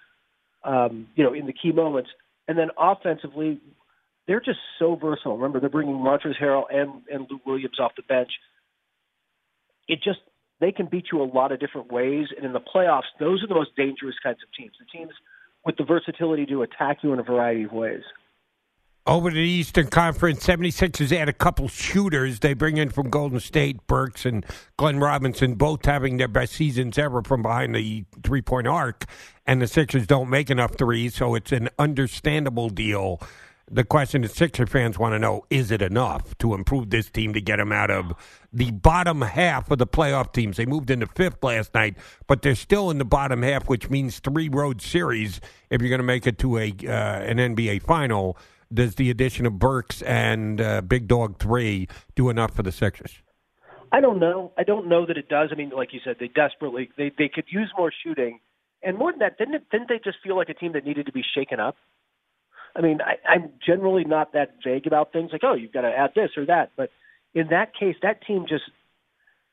um, 0.63 1.07
you 1.15 1.23
know, 1.23 1.33
in 1.33 1.45
the 1.45 1.53
key 1.53 1.71
moments. 1.71 2.09
And 2.49 2.57
then 2.57 2.69
offensively, 2.79 3.61
they're 4.27 4.39
just 4.39 4.57
so 4.79 4.95
versatile. 4.95 5.37
Remember, 5.37 5.59
they're 5.59 5.69
bringing 5.69 5.95
Montrezl 5.95 6.33
Harrell 6.41 6.63
and 6.71 7.03
and 7.09 7.27
Lou 7.29 7.39
Williams 7.45 7.79
off 7.79 7.91
the 7.95 8.01
bench. 8.01 8.31
It 9.87 9.99
just 10.03 10.17
they 10.59 10.71
can 10.71 10.87
beat 10.87 11.05
you 11.11 11.21
a 11.21 11.29
lot 11.29 11.51
of 11.51 11.59
different 11.59 11.91
ways, 11.91 12.25
and 12.35 12.43
in 12.43 12.51
the 12.51 12.59
playoffs, 12.59 13.03
those 13.19 13.43
are 13.43 13.47
the 13.47 13.53
most 13.53 13.75
dangerous 13.77 14.15
kinds 14.23 14.39
of 14.43 14.49
teams. 14.57 14.73
The 14.79 14.97
teams 14.97 15.13
with 15.63 15.77
the 15.77 15.83
versatility 15.83 16.47
to 16.47 16.63
attack 16.63 16.97
you 17.03 17.13
in 17.13 17.19
a 17.19 17.23
variety 17.23 17.65
of 17.65 17.71
ways. 17.71 18.01
Over 19.07 19.29
to 19.29 19.35
the 19.35 19.41
Eastern 19.41 19.87
Conference, 19.87 20.45
76ers 20.45 21.11
add 21.17 21.29
a 21.29 21.33
couple 21.33 21.67
shooters. 21.67 22.39
They 22.39 22.53
bring 22.53 22.77
in 22.77 22.89
from 22.89 23.09
Golden 23.09 23.39
State, 23.39 23.87
Burks 23.87 24.25
and 24.25 24.45
Glenn 24.77 24.99
Robinson, 24.99 25.55
both 25.55 25.85
having 25.85 26.17
their 26.17 26.27
best 26.27 26.53
seasons 26.53 26.97
ever 26.97 27.23
from 27.23 27.41
behind 27.41 27.73
the 27.73 28.05
three 28.23 28.41
point 28.41 28.67
arc. 28.67 29.05
And 29.47 29.61
the 29.61 29.67
Sixers 29.67 30.05
don't 30.05 30.29
make 30.29 30.51
enough 30.51 30.75
threes, 30.75 31.15
so 31.15 31.33
it's 31.33 31.51
an 31.51 31.69
understandable 31.79 32.69
deal. 32.69 33.19
The 33.71 33.83
question 33.83 34.23
that 34.23 34.31
Sixer 34.31 34.67
fans 34.67 34.99
want 34.99 35.13
to 35.13 35.19
know 35.19 35.43
is 35.49 35.71
it 35.71 35.81
enough 35.81 36.37
to 36.39 36.53
improve 36.53 36.89
this 36.89 37.09
team 37.09 37.33
to 37.33 37.41
get 37.41 37.57
them 37.57 37.71
out 37.71 37.89
of 37.89 38.13
the 38.51 38.71
bottom 38.71 39.21
half 39.21 39.71
of 39.71 39.77
the 39.79 39.87
playoff 39.87 40.33
teams? 40.33 40.57
They 40.57 40.65
moved 40.65 40.91
into 40.91 41.07
fifth 41.07 41.43
last 41.43 41.73
night, 41.73 41.95
but 42.27 42.41
they're 42.41 42.53
still 42.53 42.91
in 42.91 42.97
the 42.99 43.05
bottom 43.05 43.41
half, 43.43 43.69
which 43.69 43.89
means 43.89 44.19
three 44.19 44.49
road 44.49 44.81
series 44.81 45.39
if 45.69 45.81
you're 45.81 45.89
going 45.89 45.99
to 45.99 46.03
make 46.03 46.27
it 46.27 46.37
to 46.39 46.57
a 46.57 46.73
uh, 46.83 47.21
an 47.21 47.37
NBA 47.37 47.81
final 47.83 48.37
does 48.73 48.95
the 48.95 49.09
addition 49.09 49.45
of 49.45 49.59
Burks 49.59 50.01
and 50.03 50.61
uh, 50.61 50.81
Big 50.81 51.07
Dog 51.07 51.39
Three 51.39 51.87
do 52.15 52.29
enough 52.29 52.55
for 52.55 52.63
the 52.63 52.71
Sixers? 52.71 53.21
I 53.91 54.01
don't 54.01 54.19
know. 54.19 54.51
I 54.57 54.63
don't 54.63 54.87
know 54.87 55.05
that 55.05 55.17
it 55.17 55.29
does. 55.29 55.49
I 55.51 55.55
mean, 55.55 55.71
like 55.71 55.93
you 55.93 55.99
said, 56.03 56.17
they 56.19 56.27
desperately 56.27 56.89
they 56.97 57.11
they 57.17 57.29
could 57.29 57.45
use 57.49 57.71
more 57.77 57.91
shooting, 58.03 58.39
and 58.83 58.97
more 58.97 59.11
than 59.11 59.19
that, 59.19 59.37
didn't 59.37 59.55
it, 59.55 59.69
didn't 59.71 59.89
they 59.89 59.99
just 60.03 60.17
feel 60.23 60.35
like 60.35 60.49
a 60.49 60.53
team 60.53 60.73
that 60.73 60.85
needed 60.85 61.05
to 61.07 61.11
be 61.11 61.23
shaken 61.35 61.59
up? 61.59 61.75
I 62.75 62.81
mean, 62.81 62.99
I, 63.01 63.15
I'm 63.27 63.51
generally 63.65 64.03
not 64.03 64.33
that 64.33 64.55
vague 64.63 64.85
about 64.85 65.11
things 65.11 65.31
like, 65.31 65.43
oh, 65.43 65.55
you've 65.55 65.73
got 65.73 65.81
to 65.81 65.89
add 65.89 66.11
this 66.15 66.29
or 66.37 66.45
that, 66.45 66.71
but 66.77 66.91
in 67.33 67.47
that 67.47 67.73
case, 67.73 67.95
that 68.03 68.25
team 68.25 68.45
just 68.47 68.65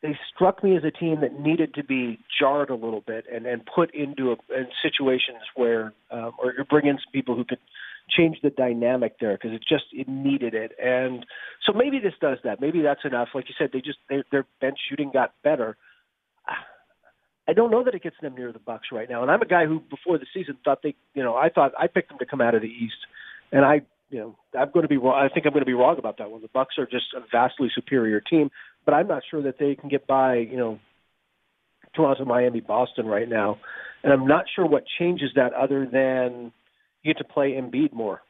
they 0.03 0.19
struck 0.35 0.63
me 0.63 0.77
as 0.77 0.85
a 0.85 0.91
team 0.91 1.21
that 1.23 1.41
needed 1.41 1.75
to 1.75 1.83
be 1.83 2.19
jarred 2.39 2.71
a 2.71 2.75
little 2.75 3.03
bit 3.07 3.25
and 3.33 3.47
and 3.47 3.63
put 3.65 3.95
into 3.95 4.33
a, 4.33 4.55
in 4.55 4.67
situations 4.83 5.43
where 5.55 5.93
um, 6.11 6.33
or, 6.39 6.53
bring 6.69 6.87
in 6.87 6.97
some 6.97 7.13
people 7.13 7.35
who 7.35 7.45
could 7.45 7.59
change 8.09 8.39
the 8.43 8.51
dynamic 8.51 9.17
there 9.21 9.35
because 9.35 9.53
it 9.53 9.63
just 9.69 9.85
it 9.93 10.09
needed 10.09 10.55
it. 10.55 10.73
And 10.83 11.27
so 11.65 11.73
maybe 11.73 11.99
this 11.99 12.15
does 12.21 12.39
that. 12.45 12.61
Maybe 12.61 12.83
that's 12.83 13.05
enough. 13.05 13.29
Like 13.35 13.49
you 13.49 13.55
said, 13.59 13.71
they 13.73 13.81
just 13.81 13.99
they, 14.09 14.23
their 14.31 14.47
bench 14.61 14.79
shooting 14.89 15.11
got 15.13 15.33
better. 15.43 15.77
I 17.49 17.53
don't 17.53 17.71
know 17.71 17.85
that 17.85 17.95
it 17.95 18.03
gets 18.03 18.17
them 18.21 18.35
near 18.35 18.53
the 18.53 18.59
Bucks 18.59 18.89
right 18.91 19.09
now. 19.09 19.23
And 19.23 19.31
I'm 19.31 19.41
a 19.41 19.47
guy 19.47 19.67
who 19.67 19.81
before 19.81 20.19
the 20.19 20.27
season 20.35 20.59
thought 20.65 20.81
they, 20.83 20.95
you 21.15 21.23
know, 21.23 21.37
I 21.37 21.49
thought 21.49 21.73
I 21.79 21.87
picked 21.87 22.09
them 22.09 22.19
to 22.19 22.27
come 22.27 22.41
out 22.41 22.55
of 22.55 22.63
the 22.63 22.69
East, 22.69 22.99
and 23.53 23.65
I 23.65 23.83
you 24.09 24.21
know, 24.21 24.37
I'm 24.59 24.71
going 24.71 24.85
to 24.85 24.89
be 24.89 24.97
wrong. 24.97 25.15
I 25.15 25.33
think 25.33 25.47
I'm 25.47 25.53
going 25.53 25.63
to 25.63 25.67
be 25.67 25.75
wrong 25.75 25.99
about 25.99 26.19
that 26.19 26.31
one. 26.31 26.41
The 26.41 26.49
Bucks 26.49 26.77
are 26.79 26.87
just 26.87 27.07
a 27.17 27.21
vastly 27.33 27.69
superior 27.75 28.21
team, 28.21 28.51
but 28.85 28.95
I'm 28.95 29.09
not 29.09 29.23
sure 29.29 29.43
that 29.43 29.59
they 29.59 29.75
can 29.75 29.89
get 29.89 30.07
by, 30.07 30.37
you 30.37 30.57
know, 30.57 30.79
Toronto, 31.95 32.25
Miami, 32.25 32.61
Boston 32.61 33.07
right 33.07 33.29
now, 33.29 33.59
and 34.03 34.13
I'm 34.13 34.27
not 34.27 34.45
sure 34.55 34.67
what 34.67 34.85
changes 34.99 35.31
that 35.35 35.53
other 35.55 35.89
than 35.91 36.53
you 37.07 37.15
get 37.15 37.19
to 37.19 37.25
play 37.25 37.53
Embiid 37.53 37.93
more. 37.93 38.23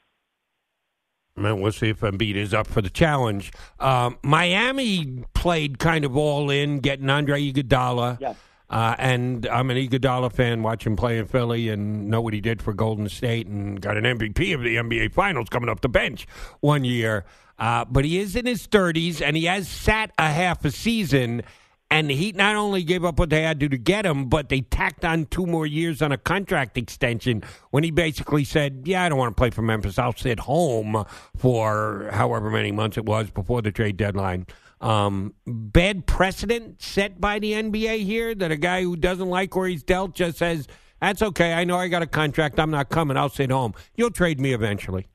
Man, 1.36 1.60
we'll 1.60 1.72
see 1.72 1.90
if 1.90 2.00
Embiid 2.00 2.34
is 2.34 2.54
up 2.54 2.66
for 2.66 2.80
the 2.80 2.88
challenge. 2.88 3.52
Um, 3.78 4.18
Miami 4.22 5.24
played 5.34 5.78
kind 5.78 6.04
of 6.04 6.16
all 6.16 6.50
in, 6.50 6.80
getting 6.80 7.10
Andre 7.10 7.52
Iguodala. 7.52 8.20
Yeah. 8.20 8.34
Uh, 8.68 8.96
and 8.98 9.46
I'm 9.46 9.70
an 9.70 9.76
Iguodala 9.76 10.32
fan. 10.32 10.62
Watch 10.62 10.86
him 10.86 10.96
play 10.96 11.18
in 11.18 11.26
Philly 11.26 11.68
and 11.68 12.08
know 12.08 12.20
what 12.20 12.32
he 12.32 12.40
did 12.40 12.62
for 12.62 12.72
Golden 12.72 13.08
State, 13.08 13.46
and 13.46 13.80
got 13.80 13.96
an 13.96 14.04
MVP 14.04 14.54
of 14.54 14.62
the 14.62 14.76
NBA 14.76 15.12
Finals 15.12 15.48
coming 15.50 15.68
off 15.68 15.82
the 15.82 15.88
bench 15.88 16.26
one 16.60 16.84
year. 16.84 17.24
Uh, 17.58 17.84
but 17.84 18.04
he 18.04 18.18
is 18.18 18.34
in 18.34 18.46
his 18.46 18.66
30s, 18.66 19.22
and 19.22 19.36
he 19.36 19.44
has 19.44 19.68
sat 19.68 20.12
a 20.18 20.30
half 20.30 20.64
a 20.64 20.70
season. 20.70 21.42
And 21.90 22.10
he 22.10 22.32
not 22.32 22.56
only 22.56 22.82
gave 22.82 23.04
up 23.04 23.18
what 23.18 23.30
they 23.30 23.42
had 23.42 23.60
to 23.60 23.68
to 23.68 23.78
get 23.78 24.04
him, 24.04 24.28
but 24.28 24.48
they 24.48 24.60
tacked 24.60 25.04
on 25.04 25.26
two 25.26 25.46
more 25.46 25.66
years 25.66 26.02
on 26.02 26.10
a 26.10 26.18
contract 26.18 26.76
extension 26.76 27.44
when 27.70 27.84
he 27.84 27.92
basically 27.92 28.42
said, 28.42 28.82
Yeah, 28.84 29.04
I 29.04 29.08
don't 29.08 29.18
want 29.18 29.36
to 29.36 29.40
play 29.40 29.50
for 29.50 29.62
Memphis. 29.62 29.98
I'll 29.98 30.12
sit 30.12 30.40
home 30.40 31.04
for 31.36 32.10
however 32.12 32.50
many 32.50 32.72
months 32.72 32.98
it 32.98 33.04
was 33.04 33.30
before 33.30 33.62
the 33.62 33.70
trade 33.70 33.96
deadline. 33.96 34.46
Um, 34.80 35.34
bad 35.46 36.06
precedent 36.06 36.82
set 36.82 37.20
by 37.20 37.38
the 37.38 37.52
NBA 37.52 38.04
here 38.04 38.34
that 38.34 38.50
a 38.50 38.56
guy 38.56 38.82
who 38.82 38.96
doesn't 38.96 39.28
like 39.28 39.54
where 39.54 39.68
he's 39.68 39.84
dealt 39.84 40.14
just 40.14 40.38
says, 40.38 40.66
That's 41.00 41.22
okay. 41.22 41.52
I 41.52 41.64
know 41.64 41.76
I 41.76 41.86
got 41.86 42.02
a 42.02 42.06
contract. 42.06 42.58
I'm 42.58 42.72
not 42.72 42.88
coming. 42.88 43.16
I'll 43.16 43.28
sit 43.28 43.52
home. 43.52 43.74
You'll 43.94 44.10
trade 44.10 44.40
me 44.40 44.52
eventually. 44.52 45.06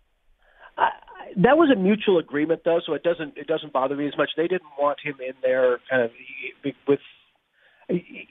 That 1.38 1.58
was 1.58 1.70
a 1.72 1.80
mutual 1.80 2.20
agreement, 2.20 2.62
though, 2.66 2.80
so 2.86 2.94
it 2.94 3.04
doesn't 3.04 3.38
it 3.38 3.48
doesn't 3.48 3.74
bother 3.74 3.96
me 3.96 4.08
as 4.08 4.18
much. 4.18 4.32
They 4.36 4.48
didn't 4.48 4.70
want 4.78 5.00
him 5.04 5.16
in 5.20 5.34
there, 5.42 5.80
kind 5.90 6.04
of 6.04 6.12
with. 6.88 7.00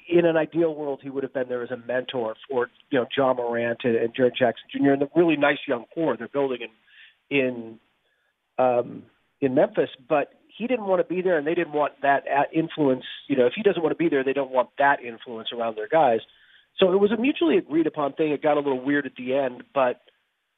In 0.09 0.25
an 0.25 0.39
ideal 0.39 0.75
world, 0.75 1.01
he 1.03 1.11
would 1.11 1.23
have 1.23 1.35
been 1.35 1.49
there 1.49 1.63
as 1.63 1.71
a 1.71 1.77
mentor 1.77 2.35
for 2.49 2.69
you 2.91 2.99
know 2.99 3.07
Ja 3.15 3.35
Morant 3.35 3.81
and, 3.85 3.95
and 3.95 4.15
Jaren 4.15 4.31
Jackson 4.31 4.65
Jr. 4.73 4.93
and 4.93 5.03
the 5.03 5.09
really 5.15 5.37
nice 5.37 5.59
young 5.69 5.85
core 5.95 6.17
they're 6.17 6.29
building 6.29 6.61
in 7.31 7.39
in 7.39 7.79
um, 8.59 9.03
in 9.41 9.55
Memphis. 9.55 9.91
But 10.09 10.33
he 10.57 10.67
didn't 10.67 10.87
want 10.87 11.07
to 11.07 11.15
be 11.15 11.21
there, 11.21 11.37
and 11.37 11.47
they 11.47 11.55
didn't 11.55 11.73
want 11.73 11.93
that 12.03 12.25
influence. 12.55 13.05
You 13.29 13.37
know, 13.37 13.47
if 13.47 13.53
he 13.55 13.63
doesn't 13.63 13.83
want 13.83 13.93
to 13.93 14.03
be 14.03 14.09
there, 14.09 14.25
they 14.25 14.33
don't 14.33 14.51
want 14.51 14.71
that 14.79 15.03
influence 15.03 15.49
around 15.53 15.77
their 15.77 15.89
guys. 15.89 16.21
So 16.79 16.93
it 16.93 16.97
was 16.97 17.13
a 17.13 17.21
mutually 17.21 17.59
agreed 17.59 17.87
upon 17.87 18.15
thing. 18.15 18.33
It 18.33 18.43
got 18.43 18.57
a 18.57 18.61
little 18.61 18.83
weird 18.83 19.05
at 19.05 19.13
the 19.17 19.35
end, 19.35 19.65
but 19.75 20.01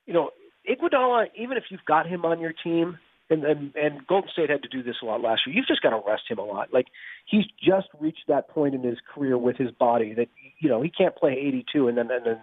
you 0.06 0.14
know, 0.14 0.30
Iguodala, 0.68 1.26
even 1.36 1.56
if 1.56 1.64
you've 1.70 1.84
got 1.86 2.06
him 2.06 2.24
on 2.24 2.40
your 2.40 2.52
team, 2.52 2.98
and, 3.30 3.44
and 3.44 3.74
and 3.76 4.06
Golden 4.06 4.30
State 4.30 4.50
had 4.50 4.62
to 4.62 4.68
do 4.68 4.82
this 4.82 4.96
a 5.02 5.06
lot 5.06 5.20
last 5.20 5.42
year. 5.46 5.56
You've 5.56 5.66
just 5.66 5.82
got 5.82 5.90
to 5.90 6.02
rest 6.06 6.24
him 6.28 6.38
a 6.38 6.44
lot. 6.44 6.72
Like 6.72 6.86
he's 7.26 7.44
just 7.62 7.88
reached 7.98 8.24
that 8.28 8.48
point 8.48 8.74
in 8.74 8.82
his 8.82 8.98
career 9.14 9.38
with 9.38 9.56
his 9.56 9.70
body 9.70 10.14
that 10.14 10.28
you 10.58 10.68
know 10.68 10.82
he 10.82 10.90
can't 10.90 11.16
play 11.16 11.32
82 11.32 11.88
and 11.88 11.96
then 11.96 12.10
and 12.10 12.26
then 12.26 12.40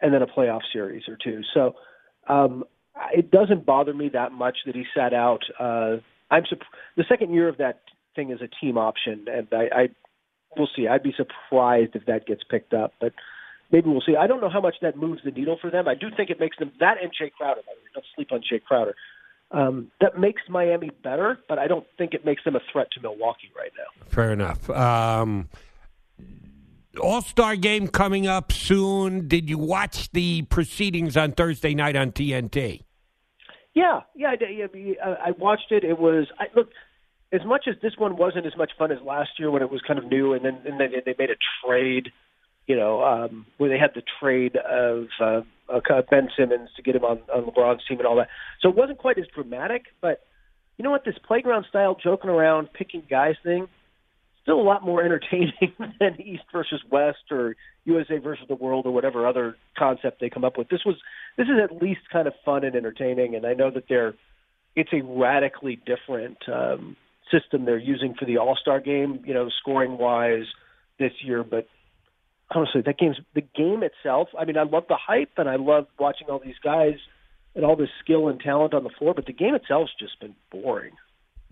and 0.00 0.12
then 0.12 0.22
a 0.22 0.26
playoff 0.26 0.60
series 0.72 1.04
or 1.08 1.16
two. 1.16 1.40
So 1.54 1.76
um, 2.28 2.64
it 3.12 3.30
doesn't 3.30 3.64
bother 3.64 3.94
me 3.94 4.10
that 4.10 4.32
much 4.32 4.58
that 4.66 4.74
he 4.74 4.84
sat 4.94 5.14
out. 5.14 5.40
Uh, 5.58 5.96
I'm 6.30 6.44
the 6.96 7.04
second 7.08 7.32
year 7.32 7.48
of 7.48 7.58
that 7.58 7.80
thing 8.14 8.30
is 8.30 8.40
a 8.40 8.48
team 8.60 8.76
option, 8.78 9.26
and 9.32 9.48
I, 9.52 9.68
I 9.72 9.88
we'll 10.56 10.68
see. 10.74 10.88
I'd 10.88 11.02
be 11.02 11.14
surprised 11.16 11.94
if 11.94 12.06
that 12.06 12.26
gets 12.26 12.42
picked 12.48 12.74
up, 12.74 12.94
but 13.00 13.12
maybe 13.70 13.88
we'll 13.88 14.02
see. 14.04 14.16
I 14.16 14.26
don't 14.26 14.40
know 14.40 14.50
how 14.50 14.60
much 14.60 14.76
that 14.82 14.96
moves 14.96 15.20
the 15.24 15.30
needle 15.30 15.58
for 15.60 15.70
them. 15.70 15.88
I 15.88 15.94
do 15.94 16.08
think 16.16 16.30
it 16.30 16.40
makes 16.40 16.58
them 16.58 16.72
that 16.80 16.96
and 17.02 17.10
Jae 17.10 17.32
Crowder. 17.32 17.62
By 17.66 17.72
the 17.74 17.80
way, 17.80 17.90
don't 17.94 18.06
sleep 18.14 18.32
on 18.32 18.40
Jae 18.40 18.62
Crowder. 18.62 18.94
Um, 19.50 19.92
that 20.00 20.18
makes 20.18 20.42
Miami 20.48 20.90
better, 21.04 21.38
but 21.48 21.58
I 21.58 21.68
don't 21.68 21.86
think 21.96 22.14
it 22.14 22.24
makes 22.24 22.42
them 22.44 22.56
a 22.56 22.60
threat 22.72 22.88
to 22.92 23.00
Milwaukee 23.00 23.50
right 23.56 23.70
now. 23.76 24.06
Fair 24.08 24.32
enough. 24.32 24.68
Um, 24.70 25.48
All 27.00 27.22
Star 27.22 27.54
game 27.54 27.86
coming 27.86 28.26
up 28.26 28.50
soon. 28.50 29.28
Did 29.28 29.48
you 29.48 29.58
watch 29.58 30.10
the 30.10 30.42
proceedings 30.42 31.16
on 31.16 31.32
Thursday 31.32 31.74
night 31.74 31.94
on 31.94 32.10
TNT? 32.10 32.82
Yeah, 33.74 34.00
yeah, 34.16 34.34
I, 35.04 35.08
I 35.26 35.30
watched 35.32 35.70
it. 35.70 35.84
It 35.84 35.98
was 35.98 36.26
I, 36.40 36.46
look 36.56 36.70
as 37.30 37.44
much 37.44 37.66
as 37.68 37.74
this 37.82 37.92
one 37.98 38.16
wasn't 38.16 38.46
as 38.46 38.56
much 38.56 38.72
fun 38.78 38.90
as 38.90 38.98
last 39.04 39.30
year 39.38 39.50
when 39.50 39.62
it 39.62 39.70
was 39.70 39.82
kind 39.86 39.98
of 39.98 40.06
new, 40.06 40.32
and 40.32 40.44
then 40.44 40.58
and 40.64 40.80
then 40.80 40.92
they 41.04 41.14
made 41.18 41.30
a 41.30 41.36
trade 41.64 42.10
you 42.66 42.76
know, 42.76 43.02
um, 43.02 43.46
where 43.58 43.70
they 43.70 43.78
had 43.78 43.92
the 43.94 44.02
trade 44.20 44.56
of 44.56 45.06
uh, 45.20 45.40
uh, 45.72 46.02
Ben 46.10 46.28
Simmons 46.36 46.70
to 46.76 46.82
get 46.82 46.96
him 46.96 47.04
on, 47.04 47.20
on 47.32 47.44
LeBron's 47.44 47.86
team 47.86 47.98
and 47.98 48.06
all 48.06 48.16
that. 48.16 48.28
So 48.60 48.68
it 48.68 48.76
wasn't 48.76 48.98
quite 48.98 49.18
as 49.18 49.26
dramatic, 49.34 49.84
but 50.00 50.20
you 50.76 50.82
know 50.82 50.90
what? 50.90 51.04
This 51.04 51.16
playground 51.26 51.66
style 51.68 51.96
joking 52.02 52.30
around, 52.30 52.72
picking 52.72 53.02
guys 53.08 53.36
thing, 53.42 53.68
still 54.42 54.60
a 54.60 54.62
lot 54.62 54.84
more 54.84 55.02
entertaining 55.04 55.74
than 56.00 56.20
East 56.20 56.44
versus 56.52 56.82
West 56.90 57.30
or 57.30 57.56
USA 57.84 58.18
versus 58.18 58.46
the 58.48 58.54
world 58.54 58.86
or 58.86 58.92
whatever 58.92 59.26
other 59.26 59.56
concept 59.78 60.20
they 60.20 60.30
come 60.30 60.44
up 60.44 60.58
with. 60.58 60.68
This 60.68 60.84
was 60.84 60.96
this 61.36 61.46
is 61.46 61.56
at 61.62 61.82
least 61.82 62.00
kind 62.12 62.26
of 62.26 62.34
fun 62.44 62.64
and 62.64 62.74
entertaining, 62.74 63.34
and 63.34 63.46
I 63.46 63.54
know 63.54 63.70
that 63.70 63.84
they're 63.88 64.14
it's 64.74 64.90
a 64.92 65.02
radically 65.02 65.80
different 65.86 66.36
um, 66.52 66.96
system 67.32 67.64
they're 67.64 67.78
using 67.78 68.14
for 68.14 68.24
the 68.24 68.38
All 68.38 68.56
Star 68.60 68.80
game, 68.80 69.22
you 69.24 69.34
know, 69.34 69.48
scoring 69.60 69.98
wise 69.98 70.44
this 70.98 71.12
year, 71.22 71.42
but 71.42 71.66
honestly, 72.54 72.82
that 72.82 72.98
game's 72.98 73.18
the 73.34 73.42
game 73.42 73.82
itself. 73.82 74.28
I 74.38 74.44
mean, 74.44 74.56
I 74.56 74.62
love 74.62 74.84
the 74.88 74.96
hype 74.96 75.32
and 75.36 75.48
I 75.48 75.56
love 75.56 75.86
watching 75.98 76.28
all 76.28 76.38
these 76.38 76.58
guys 76.62 76.96
and 77.54 77.64
all 77.64 77.76
this 77.76 77.88
skill 78.02 78.28
and 78.28 78.38
talent 78.38 78.74
on 78.74 78.84
the 78.84 78.90
floor, 78.90 79.14
but 79.14 79.26
the 79.26 79.32
game 79.32 79.54
itself's 79.54 79.92
just 79.98 80.20
been 80.20 80.34
boring. 80.50 80.92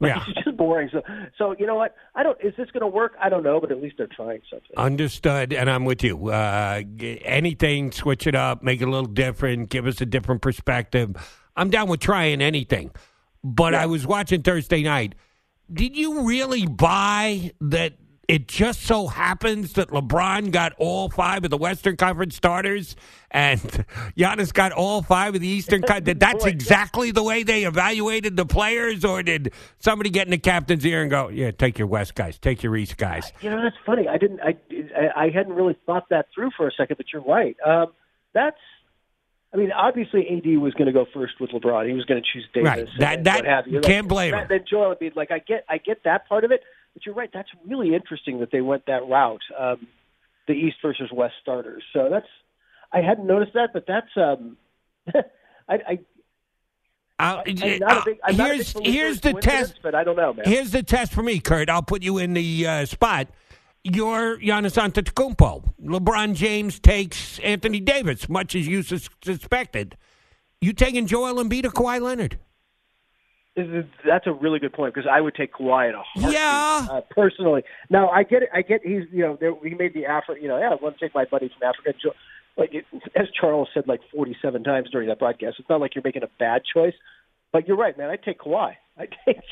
Like, 0.01 0.17
yeah. 0.17 0.25
It's 0.29 0.45
just 0.45 0.57
boring. 0.57 0.91
So, 0.93 1.03
so 1.39 1.57
you 1.59 1.67
know 1.67 1.77
what? 1.77 1.95
I 2.15 2.23
don't. 2.23 2.39
Is 2.43 2.55
this 2.57 2.71
going 2.71 2.83
to 2.83 2.87
work? 2.89 3.15
I 3.21 3.29
don't 3.29 3.43
know, 3.43 3.61
but 3.61 3.71
at 3.71 3.81
least 3.81 3.97
they're 3.97 4.07
trying 4.09 4.41
something. 4.51 4.77
Understood, 4.77 5.53
and 5.53 5.71
I'm 5.71 5.85
with 5.85 6.03
you. 6.03 6.31
Uh, 6.31 6.83
anything, 7.01 7.93
switch 7.93 8.27
it 8.27 8.35
up, 8.35 8.63
make 8.63 8.81
it 8.81 8.89
a 8.89 8.91
little 8.91 9.07
different, 9.07 9.71
give 9.71 9.87
us 9.87 10.01
a 10.01 10.07
different 10.07 10.43
perspective. 10.43 11.15
I'm 11.57 11.71
down 11.71 11.89
with 11.89 12.01
trying 12.01 12.43
anything. 12.43 12.91
But 13.43 13.73
yeah. 13.73 13.83
I 13.83 13.87
was 13.87 14.07
watching 14.07 14.43
Thursday 14.43 14.83
night. 14.83 15.15
Did 15.73 15.97
you 15.97 16.23
really 16.23 16.67
buy 16.67 17.53
that 17.61 17.95
it 18.29 18.49
just 18.49 18.83
so 18.83 19.07
happens 19.07 19.75
that 19.75 19.89
LeBron 19.89 20.51
got 20.51 20.73
all 20.79 21.09
five 21.09 21.45
of 21.45 21.51
the 21.51 21.57
Western 21.57 21.97
Conference 21.97 22.37
starters 22.37 22.97
and 23.31 23.61
Giannis 24.17 24.53
got 24.53 24.73
all 24.73 25.03
five 25.03 25.35
of 25.35 25.41
the 25.41 25.49
Eastern 25.49 25.83
Conference. 25.83 26.19
That's 26.21 26.47
exactly 26.47 27.11
the 27.11 27.23
way 27.23 27.43
they 27.43 27.65
evaluated 27.65 28.37
the 28.37 28.47
players, 28.47 29.05
or 29.05 29.23
did 29.23 29.53
somebody 29.79 30.09
get 30.09 30.27
in 30.27 30.31
the 30.31 30.39
captain's 30.39 30.87
ear 30.87 31.03
and 31.03 31.11
go, 31.11 31.29
"Yeah, 31.29 31.51
take 31.51 31.79
your 31.79 31.89
West 31.89 32.15
guys, 32.15 32.39
take 32.39 32.63
your 32.63 32.77
East 32.77 32.97
guys"? 32.97 33.33
You 33.41 33.51
know, 33.51 33.61
that's 33.63 33.77
funny. 33.85 34.09
I 34.09 34.17
didn't. 34.17 34.41
I 34.41 34.57
I 35.17 35.29
hadn't 35.31 35.55
really 35.55 35.77
thought 35.85 36.09
that 36.11 36.27
through 36.35 36.51
for 36.57 36.69
a 36.69 36.73
second, 36.73 36.97
but 36.97 37.07
you're 37.13 37.23
right. 37.23 37.57
Um, 37.67 37.93
that's. 38.33 38.57
I 39.53 39.57
mean, 39.57 39.71
obviously, 39.71 40.27
AD 40.29 40.59
was 40.59 40.75
going 40.75 40.87
to 40.87 40.93
go 40.93 41.07
first 41.15 41.35
with 41.41 41.51
LeBron. 41.51 41.87
He 41.87 41.95
was 41.95 42.05
going 42.07 42.21
to 42.21 42.29
choose 42.33 42.45
Davis. 42.53 42.67
Right. 42.67 42.89
That 42.99 43.19
and 43.19 43.27
that 43.27 43.37
what 43.37 43.45
have 43.45 43.67
you. 43.69 43.81
can't 43.83 44.09
blame 44.09 44.33
that, 44.33 44.43
him. 44.43 44.47
Then 44.49 44.65
Joel 44.69 44.89
would 44.89 44.99
be 44.99 45.13
like, 45.15 45.31
I 45.31 45.39
get, 45.39 45.65
I 45.69 45.79
get 45.79 46.03
that 46.03 46.29
part 46.29 46.43
of 46.43 46.51
it 46.51 46.63
but 46.95 47.05
you're 47.05 47.15
right. 47.15 47.31
That's 47.33 47.49
really 47.67 47.95
interesting 47.95 48.41
that 48.41 48.51
they 48.51 48.61
went 48.61 48.87
that 48.87 49.07
route, 49.09 49.43
um, 49.59 49.87
the 50.47 50.55
East 50.55 50.77
versus 50.81 51.11
West 51.13 51.35
starters. 51.43 51.83
So 51.93 52.09
that's 52.11 52.27
I 52.93 53.01
hadn't 53.01 53.27
noticed 53.27 53.55
that, 53.55 53.71
but 53.73 53.85
that's 53.87 54.11
um, 54.17 54.57
I. 55.69 55.75
I 55.75 55.99
uh, 57.17 57.45
I'm 57.47 57.79
not 57.79 57.99
a 57.99 58.03
big, 58.05 58.19
I'm 58.25 58.35
here's 58.35 58.75
not 58.75 58.81
a 58.81 58.85
big 58.85 58.93
here's 58.93 59.21
the 59.21 59.35
test, 59.35 59.79
but 59.85 59.95
I 59.95 60.03
don't 60.03 60.17
know, 60.17 60.33
man. 60.33 60.45
Here's 60.47 60.73
the 60.73 60.83
test 60.83 61.13
for 61.13 61.23
me, 61.23 61.39
Kurt. 61.39 61.71
I'll 61.71 61.81
put 61.81 62.03
you 62.03 62.19
in 62.19 62.35
the 62.35 62.67
uh, 62.67 62.87
spot. 62.87 63.29
You're 63.85 64.39
Giannis 64.39 64.77
Antetokounmpo. 64.77 65.75
LeBron 65.81 66.35
James 66.35 66.81
takes 66.81 67.39
Anthony 67.39 67.79
Davis, 67.79 68.29
much 68.29 68.57
as 68.57 68.67
you 68.67 68.83
sus- 68.83 69.09
suspected. 69.23 69.97
You 70.61 70.73
taking 70.73 71.07
Joel 71.07 71.35
Embiid 71.35 71.67
or 71.67 71.71
Kawhi 71.71 72.01
Leonard? 72.01 72.39
That's 73.57 74.27
a 74.27 74.33
really 74.33 74.59
good 74.59 74.73
point 74.73 74.95
because 74.95 75.09
I 75.11 75.21
would 75.21 75.35
take 75.35 75.53
Kawhi 75.55 75.91
in 75.91 75.95
a 75.95 76.03
heartbeat, 76.03 76.33
yeah. 76.35 76.89
uh, 76.91 77.01
personally. 77.11 77.63
Now 77.89 78.09
I 78.09 78.25
get 78.25 78.43
it. 78.43 78.49
I 78.53 78.63
get 78.63 78.81
he's 78.85 79.05
you 79.13 79.23
know 79.23 79.37
there, 79.39 79.53
he 79.63 79.75
made 79.75 79.95
the 79.95 80.07
Africa. 80.07 80.41
You 80.41 80.49
know, 80.49 80.59
yeah, 80.59 80.71
I 80.71 80.75
want 80.83 80.99
to 80.99 81.05
take 81.05 81.15
my 81.15 81.25
buddy 81.25 81.49
from 81.49 81.69
Africa. 81.69 81.97
Like 82.57 82.75
it, 82.75 82.85
as 83.15 83.27
Charles 83.39 83.69
said 83.73 83.87
like 83.87 84.01
47 84.13 84.65
times 84.65 84.91
during 84.91 85.09
that 85.09 85.19
broadcast, 85.19 85.57
it's 85.59 85.69
not 85.69 85.81
like 85.81 85.95
you're 85.95 86.05
making 86.05 86.23
a 86.23 86.31
bad 86.39 86.63
choice. 86.73 86.95
But 87.53 87.69
you're 87.69 87.77
right, 87.77 87.97
man. 87.97 88.11
I 88.11 88.17
take 88.17 88.41
Kawhi. 88.41 88.75
I 88.99 89.07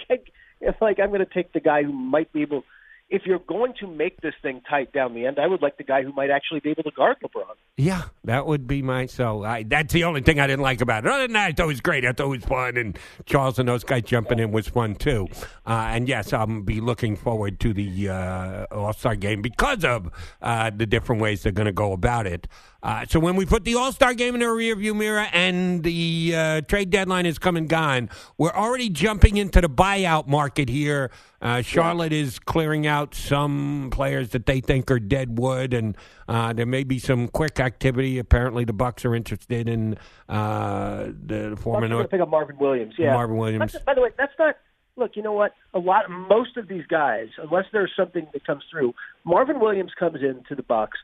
take 0.08 0.32
it's 0.62 0.80
like 0.80 0.98
I'm 1.00 1.08
going 1.08 1.20
to 1.20 1.34
take 1.34 1.52
the 1.52 1.60
guy 1.60 1.82
who 1.82 1.92
might 1.92 2.32
be 2.32 2.42
able 2.42 2.62
if 3.12 3.26
you're 3.26 3.40
going 3.40 3.74
to 3.78 3.86
make 3.86 4.22
this 4.22 4.32
thing 4.40 4.62
tight 4.68 4.90
down 4.92 5.12
the 5.12 5.26
end, 5.26 5.38
I 5.38 5.46
would 5.46 5.60
like 5.60 5.76
the 5.76 5.84
guy 5.84 6.02
who 6.02 6.12
might 6.12 6.30
actually 6.30 6.60
be 6.60 6.70
able 6.70 6.82
to 6.84 6.90
guard 6.90 7.18
LeBron. 7.22 7.54
Yeah, 7.76 8.04
that 8.24 8.46
would 8.46 8.66
be 8.66 8.80
my. 8.80 9.04
So 9.04 9.44
I, 9.44 9.64
that's 9.64 9.92
the 9.92 10.04
only 10.04 10.22
thing 10.22 10.40
I 10.40 10.46
didn't 10.46 10.62
like 10.62 10.80
about 10.80 11.04
it. 11.04 11.10
Other 11.10 11.24
than 11.24 11.34
that, 11.34 11.48
I 11.48 11.52
thought 11.52 11.64
it 11.64 11.66
was 11.66 11.82
great. 11.82 12.06
I 12.06 12.12
thought 12.12 12.24
it 12.24 12.28
was 12.28 12.44
fun, 12.44 12.78
and 12.78 12.98
Charles 13.26 13.58
and 13.58 13.68
those 13.68 13.84
guys 13.84 14.04
jumping 14.04 14.38
in 14.38 14.50
was 14.50 14.66
fun 14.66 14.94
too. 14.94 15.28
Uh, 15.66 15.90
and 15.90 16.08
yes, 16.08 16.32
I'll 16.32 16.46
be 16.62 16.80
looking 16.80 17.14
forward 17.14 17.60
to 17.60 17.74
the 17.74 18.08
uh, 18.08 18.66
All 18.70 18.94
Star 18.94 19.14
game 19.14 19.42
because 19.42 19.84
of 19.84 20.10
uh, 20.40 20.70
the 20.74 20.86
different 20.86 21.20
ways 21.20 21.42
they're 21.42 21.52
going 21.52 21.66
to 21.66 21.72
go 21.72 21.92
about 21.92 22.26
it. 22.26 22.48
Uh, 22.82 23.04
so 23.08 23.20
when 23.20 23.36
we 23.36 23.46
put 23.46 23.64
the 23.64 23.76
All 23.76 23.92
Star 23.92 24.12
game 24.12 24.34
in 24.34 24.40
the 24.40 24.46
rearview 24.46 24.94
mirror 24.96 25.26
and 25.32 25.84
the 25.84 26.32
uh, 26.34 26.60
trade 26.62 26.90
deadline 26.90 27.26
is 27.26 27.38
come 27.38 27.56
and 27.56 27.68
gone, 27.68 28.10
we're 28.38 28.50
already 28.50 28.88
jumping 28.88 29.36
into 29.36 29.60
the 29.60 29.68
buyout 29.68 30.26
market 30.26 30.68
here. 30.68 31.10
Uh, 31.40 31.62
Charlotte 31.62 32.12
is 32.12 32.40
clearing 32.40 32.86
out 32.86 33.14
some 33.14 33.88
players 33.92 34.30
that 34.30 34.46
they 34.46 34.60
think 34.60 34.90
are 34.90 34.98
dead 34.98 35.38
wood, 35.38 35.72
and 35.74 35.96
uh, 36.28 36.52
there 36.52 36.66
may 36.66 36.82
be 36.82 36.98
some 36.98 37.28
quick 37.28 37.60
activity. 37.60 38.18
Apparently, 38.18 38.64
the 38.64 38.72
Bucks 38.72 39.04
are 39.04 39.14
interested 39.14 39.68
in 39.68 39.96
uh, 40.28 41.04
the 41.24 41.56
former 41.60 41.84
I'm 41.84 41.90
going 41.92 42.02
to 42.02 42.08
pick 42.08 42.20
up 42.20 42.28
Marvin 42.30 42.58
Williams. 42.58 42.94
Yeah, 42.98 43.12
Marvin 43.14 43.36
Williams. 43.36 43.60
That's- 43.72 43.84
by 43.84 43.94
the 43.94 44.00
way, 44.00 44.10
that's 44.18 44.32
not. 44.38 44.56
Look, 44.94 45.12
you 45.16 45.22
know 45.22 45.32
what? 45.32 45.54
A 45.72 45.78
lot, 45.78 46.10
most 46.10 46.58
of 46.58 46.68
these 46.68 46.84
guys, 46.86 47.28
unless 47.42 47.64
there's 47.72 47.92
something 47.96 48.26
that 48.34 48.44
comes 48.46 48.62
through, 48.70 48.92
Marvin 49.24 49.58
Williams 49.58 49.92
comes 49.98 50.18
into 50.22 50.54
the 50.54 50.62
Bucks, 50.62 50.98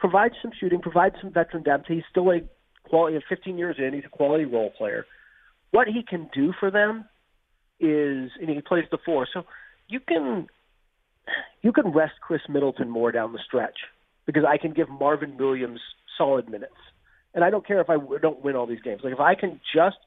provides 0.00 0.34
some 0.42 0.50
shooting, 0.58 0.80
provides 0.80 1.14
some 1.20 1.32
veteran 1.32 1.62
depth. 1.62 1.84
He's 1.86 2.02
still 2.10 2.30
a 2.30 2.40
quality. 2.88 3.18
15 3.28 3.58
years 3.58 3.76
in, 3.78 3.92
he's 3.92 4.04
a 4.04 4.08
quality 4.08 4.46
role 4.46 4.70
player. 4.76 5.06
What 5.70 5.86
he 5.86 6.02
can 6.02 6.28
do 6.34 6.52
for 6.58 6.70
them 6.70 7.04
is, 7.78 8.30
and 8.40 8.48
he 8.48 8.60
plays 8.60 8.86
the 8.90 8.98
four, 9.04 9.28
so 9.32 9.44
you 9.88 10.00
can 10.00 10.48
you 11.62 11.72
can 11.72 11.92
rest 11.92 12.14
Khris 12.26 12.40
Middleton 12.48 12.90
more 12.90 13.12
down 13.12 13.32
the 13.32 13.38
stretch 13.46 13.78
because 14.26 14.44
I 14.48 14.56
can 14.56 14.72
give 14.72 14.88
Marvin 14.88 15.36
Williams 15.36 15.80
solid 16.18 16.48
minutes, 16.48 16.74
and 17.34 17.44
I 17.44 17.50
don't 17.50 17.66
care 17.66 17.80
if 17.80 17.88
I 17.88 17.96
don't 18.20 18.42
win 18.42 18.56
all 18.56 18.66
these 18.66 18.82
games. 18.82 19.02
Like 19.04 19.12
if 19.12 19.20
I 19.20 19.34
can 19.34 19.60
just 19.74 19.98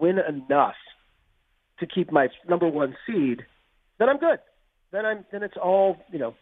win 0.00 0.18
enough 0.18 0.76
to 1.80 1.86
keep 1.86 2.12
my 2.12 2.28
number 2.48 2.68
one 2.68 2.96
seed, 3.06 3.42
then 3.98 4.08
I'm 4.08 4.18
good. 4.18 4.38
Then 4.92 5.04
I'm 5.04 5.24
then 5.32 5.42
it's 5.42 5.56
all 5.56 5.96
you 6.12 6.18
know, 6.18 6.34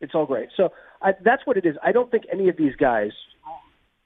it's 0.00 0.14
all 0.14 0.26
great. 0.26 0.48
So 0.56 0.70
I, 1.02 1.12
that's 1.22 1.46
what 1.46 1.56
it 1.56 1.66
is. 1.66 1.76
I 1.82 1.92
don't 1.92 2.10
think 2.10 2.24
any 2.32 2.48
of 2.48 2.56
these 2.56 2.76
guys, 2.76 3.12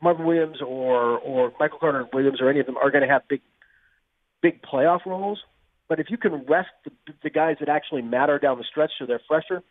Marvin 0.02 0.26
Williams 0.26 0.60
or 0.60 1.18
or 1.18 1.52
Michael 1.58 1.78
Carter 1.78 2.06
Williams 2.12 2.40
or 2.40 2.48
any 2.48 2.60
of 2.60 2.66
them 2.66 2.76
are 2.76 2.90
going 2.90 3.06
to 3.06 3.12
have 3.12 3.22
big 3.28 3.40
big 4.42 4.62
playoff 4.62 5.06
roles. 5.06 5.40
But 5.88 6.00
if 6.00 6.10
you 6.10 6.16
can 6.16 6.44
rest 6.46 6.70
the, 6.84 6.90
the 7.22 7.30
guys 7.30 7.56
that 7.60 7.68
actually 7.68 8.02
matter 8.02 8.38
down 8.38 8.58
the 8.58 8.64
stretch 8.64 8.92
so 8.98 9.04
they're 9.06 9.20
fresher, 9.28 9.62